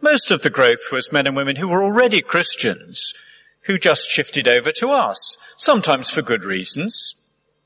Most 0.00 0.30
of 0.30 0.42
the 0.42 0.50
growth 0.50 0.90
was 0.92 1.12
men 1.12 1.26
and 1.26 1.36
women 1.36 1.56
who 1.56 1.68
were 1.68 1.82
already 1.82 2.22
Christians 2.22 3.14
who 3.70 3.78
just 3.78 4.10
shifted 4.10 4.48
over 4.48 4.72
to 4.72 4.88
us. 4.88 5.38
Sometimes 5.56 6.10
for 6.10 6.22
good 6.22 6.42
reasons, 6.42 7.14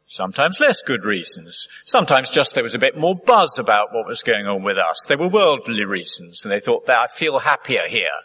sometimes 0.07 0.61
less 0.61 0.83
good 0.83 1.03
reasons. 1.03 1.67
Sometimes 1.87 2.29
just 2.29 2.53
there 2.55 2.63
was 2.63 2.75
a 2.75 2.79
bit 2.79 2.99
more 2.99 3.17
buzz 3.17 3.59
about 3.59 3.89
what 3.95 4.07
was 4.07 4.23
going 4.23 4.47
on 4.47 4.63
with 4.63 4.77
us. 4.77 5.07
There 5.09 5.17
were 5.17 5.29
worldly 5.29 5.87
reasons 5.87 6.43
and 6.45 6.53
they 6.53 6.61
thought 6.61 6.85
that 6.87 6.99
I 6.99 7.07
feel 7.07 7.39
happier 7.39 7.89
here 7.89 8.21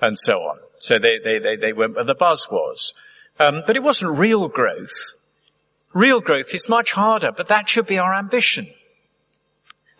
and 0.00 0.18
so 0.18 0.38
on. 0.38 0.58
So 0.78 0.98
they, 0.98 1.20
they, 1.20 1.38
they, 1.38 1.54
they 1.54 1.72
went 1.72 1.94
where 1.94 2.04
the 2.04 2.16
buzz 2.16 2.48
was. 2.50 2.92
Um, 3.38 3.62
but 3.66 3.76
it 3.76 3.84
wasn't 3.84 4.18
real 4.18 4.48
growth. 4.48 5.14
Real 5.94 6.20
growth 6.20 6.52
is 6.54 6.68
much 6.68 6.90
harder, 6.90 7.30
but 7.30 7.46
that 7.46 7.68
should 7.68 7.86
be 7.86 7.98
our 7.98 8.14
ambition. 8.14 8.66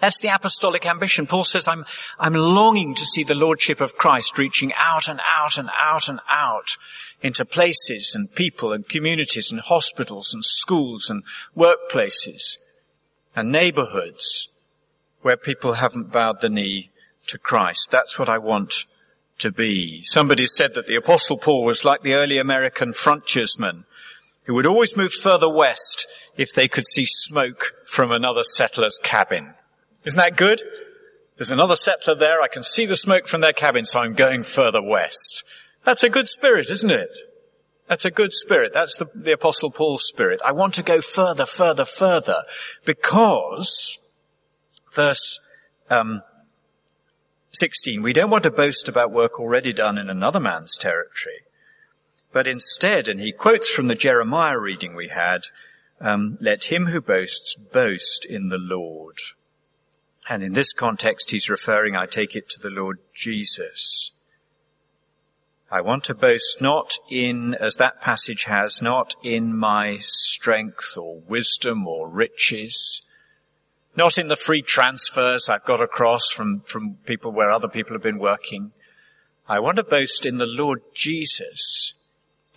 That's 0.02 0.18
the 0.18 0.34
apostolic 0.34 0.84
ambition. 0.84 1.28
Paul 1.28 1.44
says, 1.44 1.68
I'm, 1.68 1.84
I'm 2.18 2.34
longing 2.34 2.96
to 2.96 3.04
see 3.04 3.22
the 3.22 3.36
Lordship 3.36 3.80
of 3.80 3.96
Christ 3.96 4.36
reaching 4.36 4.72
out 4.74 5.08
and 5.08 5.20
out 5.24 5.58
and 5.58 5.70
out 5.78 6.08
and 6.08 6.18
out 6.28 6.76
into 7.22 7.44
places 7.44 8.14
and 8.14 8.32
people 8.34 8.72
and 8.72 8.88
communities 8.88 9.50
and 9.50 9.60
hospitals 9.60 10.34
and 10.34 10.44
schools 10.44 11.08
and 11.08 11.22
workplaces 11.56 12.58
and 13.34 13.50
neighborhoods 13.50 14.48
where 15.22 15.36
people 15.36 15.74
haven't 15.74 16.12
bowed 16.12 16.40
the 16.40 16.48
knee 16.48 16.90
to 17.28 17.38
Christ. 17.38 17.90
That's 17.90 18.18
what 18.18 18.28
I 18.28 18.38
want 18.38 18.84
to 19.38 19.52
be. 19.52 20.02
Somebody 20.04 20.46
said 20.46 20.74
that 20.74 20.86
the 20.86 20.96
apostle 20.96 21.38
Paul 21.38 21.64
was 21.64 21.84
like 21.84 22.02
the 22.02 22.14
early 22.14 22.38
American 22.38 22.92
frontiersman 22.92 23.84
who 24.44 24.54
would 24.54 24.66
always 24.66 24.96
move 24.96 25.12
further 25.12 25.48
west 25.48 26.06
if 26.36 26.52
they 26.52 26.68
could 26.68 26.86
see 26.88 27.06
smoke 27.06 27.72
from 27.86 28.10
another 28.10 28.42
settler's 28.42 28.98
cabin. 29.02 29.54
Isn't 30.04 30.18
that 30.18 30.36
good? 30.36 30.62
There's 31.36 31.52
another 31.52 31.76
settler 31.76 32.14
there. 32.14 32.40
I 32.40 32.48
can 32.48 32.62
see 32.62 32.86
the 32.86 32.96
smoke 32.96 33.26
from 33.26 33.40
their 33.40 33.52
cabin, 33.52 33.84
so 33.84 34.00
I'm 34.00 34.14
going 34.14 34.42
further 34.42 34.82
west. 34.82 35.44
That's 35.84 36.04
a 36.04 36.10
good 36.10 36.28
spirit, 36.28 36.70
isn't 36.70 36.90
it? 36.90 37.10
That's 37.88 38.04
a 38.04 38.10
good 38.10 38.32
spirit. 38.32 38.72
That's 38.72 38.96
the, 38.96 39.06
the 39.14 39.32
apostle 39.32 39.70
Paul's 39.70 40.06
spirit. 40.06 40.40
I 40.44 40.52
want 40.52 40.74
to 40.74 40.82
go 40.82 41.00
further, 41.00 41.44
further, 41.44 41.84
further 41.84 42.42
because 42.84 43.98
verse, 44.92 45.40
um, 45.90 46.22
16, 47.52 48.02
we 48.02 48.12
don't 48.12 48.30
want 48.30 48.44
to 48.44 48.50
boast 48.50 48.88
about 48.88 49.12
work 49.12 49.38
already 49.38 49.72
done 49.72 49.98
in 49.98 50.08
another 50.08 50.40
man's 50.40 50.76
territory. 50.78 51.42
But 52.32 52.46
instead, 52.46 53.08
and 53.08 53.20
he 53.20 53.32
quotes 53.32 53.68
from 53.68 53.88
the 53.88 53.94
Jeremiah 53.94 54.58
reading 54.58 54.94
we 54.94 55.08
had, 55.08 55.42
um, 56.00 56.38
let 56.40 56.64
him 56.64 56.86
who 56.86 57.00
boasts 57.00 57.54
boast 57.54 58.24
in 58.24 58.48
the 58.48 58.58
Lord. 58.58 59.18
And 60.28 60.42
in 60.42 60.52
this 60.52 60.72
context, 60.72 61.30
he's 61.30 61.50
referring, 61.50 61.94
I 61.94 62.06
take 62.06 62.34
it, 62.34 62.48
to 62.50 62.60
the 62.60 62.70
Lord 62.70 63.00
Jesus. 63.14 64.12
I 65.72 65.80
want 65.80 66.04
to 66.04 66.14
boast 66.14 66.60
not 66.60 66.98
in, 67.08 67.54
as 67.54 67.76
that 67.76 68.02
passage 68.02 68.44
has, 68.44 68.82
not 68.82 69.14
in 69.22 69.56
my 69.56 70.00
strength 70.02 70.98
or 70.98 71.20
wisdom 71.20 71.88
or 71.88 72.10
riches, 72.10 73.00
not 73.96 74.18
in 74.18 74.28
the 74.28 74.36
free 74.36 74.60
transfers 74.60 75.48
I've 75.48 75.64
got 75.64 75.80
across 75.80 76.30
from, 76.30 76.60
from 76.60 76.98
people 77.06 77.32
where 77.32 77.50
other 77.50 77.68
people 77.68 77.94
have 77.94 78.02
been 78.02 78.18
working. 78.18 78.72
I 79.48 79.60
want 79.60 79.76
to 79.76 79.82
boast 79.82 80.26
in 80.26 80.36
the 80.36 80.44
Lord 80.44 80.82
Jesus 80.92 81.94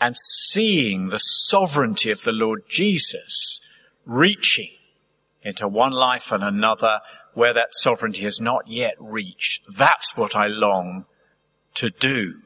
and 0.02 0.18
seeing 0.18 1.08
the 1.08 1.20
sovereignty 1.20 2.12
of 2.12 2.24
the 2.24 2.34
Lord 2.34 2.64
Jesus 2.68 3.62
reaching 4.06 4.74
into 5.42 5.70
one 5.70 5.94
life 5.94 6.34
and 6.34 6.44
another 6.44 7.00
where 7.34 7.54
that 7.54 7.76
sovereignty 7.76 8.24
has 8.24 8.42
not 8.42 8.68
yet 8.68 8.96
reached. 9.00 9.64
That's 9.74 10.18
what 10.18 10.36
I 10.36 10.48
long 10.48 11.06
to 11.76 11.90
do. 11.90 12.42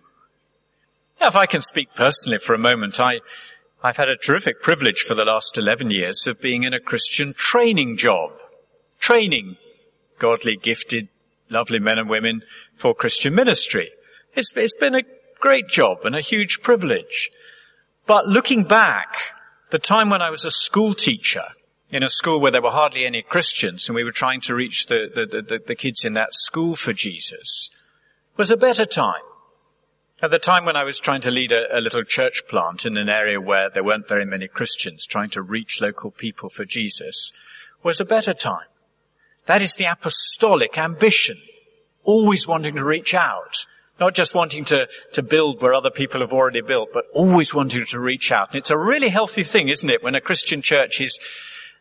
If 1.22 1.36
I 1.36 1.46
can 1.46 1.62
speak 1.62 1.90
personally 1.96 2.38
for 2.38 2.54
a 2.54 2.60
moment, 2.60 3.00
I, 3.00 3.20
I've 3.84 3.98
had 3.98 4.10
a 4.10 4.18
terrific 4.18 4.62
privilege 4.62 5.02
for 5.02 5.16
the 5.16 5.26
last 5.26 5.58
11 5.58 5.92
years 5.92 6.26
of 6.28 6.42
being 6.42 6.64
in 6.64 6.74
a 6.74 6.80
Christian 6.80 7.34
training 7.34 7.98
job. 7.98 8.32
Training 9.00 9.58
godly, 10.18 10.56
gifted, 10.56 11.08
lovely 11.50 11.80
men 11.80 11.98
and 11.98 12.10
women 12.10 12.44
for 12.76 12.94
Christian 12.94 13.34
ministry. 13.34 13.90
It's, 14.34 14.52
it's 14.56 14.76
been 14.76 14.96
a 14.96 15.04
great 15.40 15.68
job 15.68 16.00
and 16.04 16.16
a 16.16 16.22
huge 16.22 16.62
privilege. 16.62 17.30
But 18.06 18.28
looking 18.28 18.64
back, 18.64 19.16
the 19.72 19.80
time 19.80 20.10
when 20.10 20.22
I 20.22 20.30
was 20.30 20.46
a 20.46 20.52
school 20.52 20.94
teacher 20.94 21.44
in 21.92 22.04
a 22.04 22.10
school 22.10 22.40
where 22.40 22.52
there 22.52 22.62
were 22.62 22.70
hardly 22.70 23.06
any 23.06 23.24
Christians 23.24 23.90
and 23.90 23.96
we 23.96 24.04
were 24.04 24.12
trying 24.12 24.42
to 24.42 24.56
reach 24.56 24.86
the, 24.86 25.10
the, 25.14 25.42
the, 25.42 25.60
the 25.66 25.76
kids 25.76 26.06
in 26.06 26.14
that 26.14 26.34
school 26.34 26.76
for 26.76 26.94
Jesus 26.94 27.70
was 28.38 28.52
a 28.52 28.58
better 28.58 28.86
time. 28.86 29.22
At 30.22 30.32
the 30.32 30.40
time 30.40 30.66
when 30.66 30.76
I 30.76 30.84
was 30.84 31.00
trying 31.00 31.22
to 31.22 31.32
lead 31.32 31.54
a, 31.54 31.78
a, 31.78 31.80
little 31.80 32.04
church 32.04 32.44
plant 32.50 32.86
in 32.86 32.98
an 32.98 33.08
area 33.08 33.40
where 33.40 33.70
there 33.70 33.86
weren't 33.86 34.10
very 34.10 34.26
many 34.26 34.50
Christians, 34.50 35.06
trying 35.06 35.30
to 35.30 35.42
reach 35.42 35.80
local 35.80 36.12
people 36.12 36.50
for 36.50 36.66
Jesus, 36.66 37.32
was 37.84 38.02
a 38.02 38.06
better 38.06 38.34
time. 38.34 38.68
That 39.46 39.62
is 39.62 39.76
the 39.76 39.86
apostolic 39.86 40.78
ambition. 40.78 41.38
Always 42.04 42.46
wanting 42.46 42.76
to 42.76 42.84
reach 42.84 43.14
out. 43.14 43.66
Not 43.98 44.14
just 44.14 44.36
wanting 44.36 44.66
to, 44.66 44.90
to 45.14 45.24
build 45.24 45.62
where 45.62 45.74
other 45.74 45.90
people 45.90 46.20
have 46.20 46.34
already 46.34 46.62
built, 46.62 46.90
but 46.94 47.06
always 47.14 47.54
wanting 47.54 47.86
to 47.86 48.00
reach 48.00 48.30
out. 48.30 48.52
And 48.52 48.60
it's 48.60 48.72
a 48.72 48.78
really 48.78 49.10
healthy 49.10 49.44
thing, 49.44 49.70
isn't 49.70 49.90
it, 49.90 50.04
when 50.04 50.16
a 50.16 50.22
Christian 50.22 50.62
church 50.62 51.00
is 51.00 51.18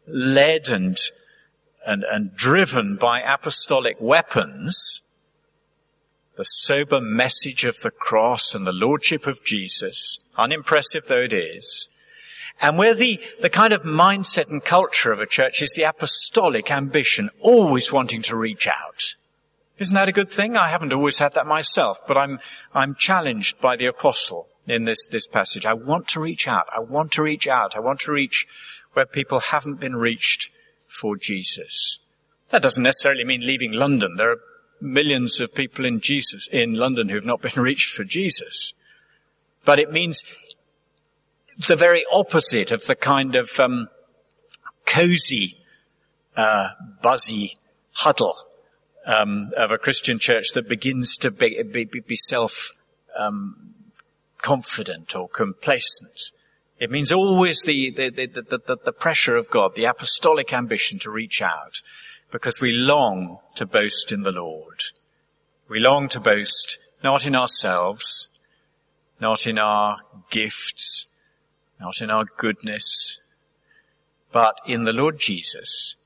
led 0.06 0.68
and, 0.68 0.96
and, 1.84 2.04
and 2.04 2.36
driven 2.36 2.96
by 2.96 3.20
apostolic 3.20 3.96
weapons, 4.00 5.00
the 6.38 6.44
sober 6.44 7.00
message 7.00 7.64
of 7.64 7.76
the 7.78 7.90
cross 7.90 8.54
and 8.54 8.64
the 8.64 8.72
lordship 8.72 9.26
of 9.26 9.42
Jesus, 9.44 10.20
unimpressive 10.36 11.04
though 11.06 11.22
it 11.22 11.32
is, 11.32 11.88
and 12.60 12.78
where 12.78 12.94
the, 12.94 13.20
the 13.40 13.50
kind 13.50 13.72
of 13.72 13.82
mindset 13.82 14.48
and 14.48 14.64
culture 14.64 15.10
of 15.10 15.18
a 15.18 15.26
church 15.26 15.60
is 15.60 15.72
the 15.72 15.82
apostolic 15.82 16.70
ambition, 16.70 17.28
always 17.40 17.92
wanting 17.92 18.22
to 18.22 18.36
reach 18.36 18.68
out. 18.68 19.16
Isn't 19.78 19.96
that 19.96 20.08
a 20.08 20.12
good 20.12 20.30
thing? 20.30 20.56
I 20.56 20.68
haven't 20.68 20.92
always 20.92 21.18
had 21.18 21.34
that 21.34 21.46
myself, 21.46 21.98
but 22.06 22.16
I'm, 22.16 22.38
I'm 22.72 22.94
challenged 22.94 23.60
by 23.60 23.74
the 23.76 23.86
apostle 23.86 24.46
in 24.68 24.84
this, 24.84 25.08
this 25.10 25.26
passage. 25.26 25.66
I 25.66 25.74
want 25.74 26.06
to 26.08 26.20
reach 26.20 26.46
out. 26.46 26.66
I 26.72 26.78
want 26.78 27.10
to 27.12 27.22
reach 27.22 27.48
out. 27.48 27.76
I 27.76 27.80
want 27.80 27.98
to 28.00 28.12
reach 28.12 28.46
where 28.92 29.06
people 29.06 29.40
haven't 29.40 29.80
been 29.80 29.96
reached 29.96 30.50
for 30.86 31.16
Jesus. 31.16 31.98
That 32.50 32.62
doesn't 32.62 32.84
necessarily 32.84 33.24
mean 33.24 33.44
leaving 33.44 33.72
London. 33.72 34.14
There 34.16 34.30
are 34.30 34.40
millions 34.80 35.40
of 35.40 35.54
people 35.54 35.84
in 35.84 36.00
Jesus, 36.00 36.48
in 36.50 36.74
London 36.74 37.08
who've 37.08 37.24
not 37.24 37.42
been 37.42 37.52
reached 37.62 37.94
for 37.94 38.04
Jesus. 38.04 38.72
But 39.64 39.78
it 39.78 39.92
means 39.92 40.24
the 41.66 41.76
very 41.76 42.04
opposite 42.12 42.70
of 42.70 42.84
the 42.84 42.94
kind 42.94 43.34
of 43.36 43.58
um, 43.58 43.88
cozy, 44.86 45.58
uh, 46.36 46.68
buzzy 47.02 47.58
huddle 47.92 48.36
um, 49.04 49.50
of 49.56 49.70
a 49.70 49.78
Christian 49.78 50.18
church 50.18 50.52
that 50.54 50.68
begins 50.68 51.16
to 51.18 51.30
be, 51.30 51.62
be, 51.62 51.84
be 51.84 52.16
self 52.16 52.72
um, 53.18 53.74
confident 54.38 55.16
or 55.16 55.28
complacent. 55.28 56.30
It 56.78 56.90
means 56.90 57.10
always 57.10 57.62
the, 57.62 57.90
the, 57.90 58.10
the, 58.10 58.58
the, 58.66 58.76
the 58.84 58.92
pressure 58.92 59.36
of 59.36 59.50
God, 59.50 59.74
the 59.74 59.84
apostolic 59.84 60.52
ambition 60.52 60.98
to 61.00 61.10
reach 61.10 61.42
out, 61.42 61.82
because 62.30 62.60
we 62.60 62.72
long 62.72 63.38
to 63.54 63.66
boast 63.66 64.12
in 64.12 64.22
the 64.22 64.32
Lord. 64.32 64.84
We 65.68 65.80
long 65.80 66.08
to 66.10 66.20
boast 66.20 66.78
not 67.02 67.26
in 67.26 67.36
ourselves, 67.36 68.28
not 69.20 69.46
in 69.46 69.58
our 69.58 69.98
gifts, 70.30 71.06
not 71.80 72.00
in 72.00 72.10
our 72.10 72.24
goodness, 72.36 73.20
but 74.32 74.60
in 74.66 74.84
the 74.84 74.92
Lord 74.92 75.18
Jesus 75.18 75.96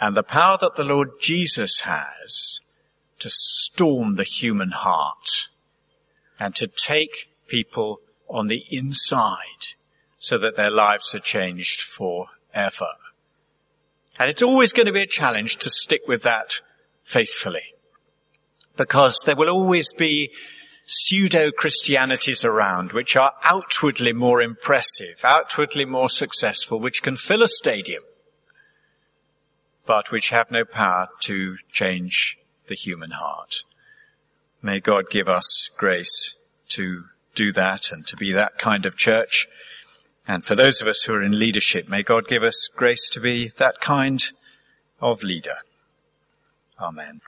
and 0.00 0.16
the 0.16 0.22
power 0.22 0.58
that 0.60 0.74
the 0.74 0.84
Lord 0.84 1.20
Jesus 1.20 1.80
has 1.80 2.60
to 3.18 3.30
storm 3.30 4.16
the 4.16 4.24
human 4.24 4.70
heart 4.70 5.48
and 6.38 6.54
to 6.56 6.66
take 6.66 7.30
people 7.48 8.00
on 8.28 8.48
the 8.48 8.64
inside 8.70 9.74
so 10.18 10.36
that 10.38 10.56
their 10.56 10.70
lives 10.70 11.14
are 11.14 11.20
changed 11.20 11.80
forever. 11.80 12.90
And 14.18 14.30
it's 14.30 14.42
always 14.42 14.72
going 14.72 14.86
to 14.86 14.92
be 14.92 15.02
a 15.02 15.06
challenge 15.06 15.56
to 15.56 15.70
stick 15.70 16.02
with 16.06 16.22
that 16.22 16.60
faithfully 17.02 17.74
because 18.76 19.22
there 19.24 19.36
will 19.36 19.48
always 19.48 19.92
be 19.92 20.30
pseudo-Christianities 20.86 22.44
around, 22.44 22.92
which 22.92 23.16
are 23.16 23.32
outwardly 23.42 24.12
more 24.12 24.40
impressive, 24.40 25.20
outwardly 25.24 25.84
more 25.84 26.08
successful, 26.08 26.78
which 26.78 27.02
can 27.02 27.16
fill 27.16 27.42
a 27.42 27.48
stadium, 27.48 28.02
but 29.84 30.12
which 30.12 30.30
have 30.30 30.50
no 30.50 30.64
power 30.64 31.08
to 31.20 31.56
change 31.72 32.38
the 32.68 32.74
human 32.74 33.10
heart. 33.12 33.64
May 34.62 34.80
God 34.80 35.10
give 35.10 35.28
us 35.28 35.70
grace 35.76 36.36
to 36.70 37.04
do 37.34 37.52
that 37.52 37.92
and 37.92 38.06
to 38.06 38.16
be 38.16 38.32
that 38.32 38.58
kind 38.58 38.86
of 38.86 38.96
church. 38.96 39.46
And 40.28 40.44
for 40.44 40.54
those 40.54 40.82
of 40.82 40.88
us 40.88 41.02
who 41.02 41.14
are 41.14 41.22
in 41.22 41.38
leadership, 41.38 41.88
may 41.88 42.02
God 42.02 42.26
give 42.26 42.42
us 42.42 42.68
grace 42.74 43.08
to 43.10 43.20
be 43.20 43.52
that 43.58 43.80
kind 43.80 44.22
of 45.00 45.22
leader. 45.22 45.56
Amen. 46.80 47.20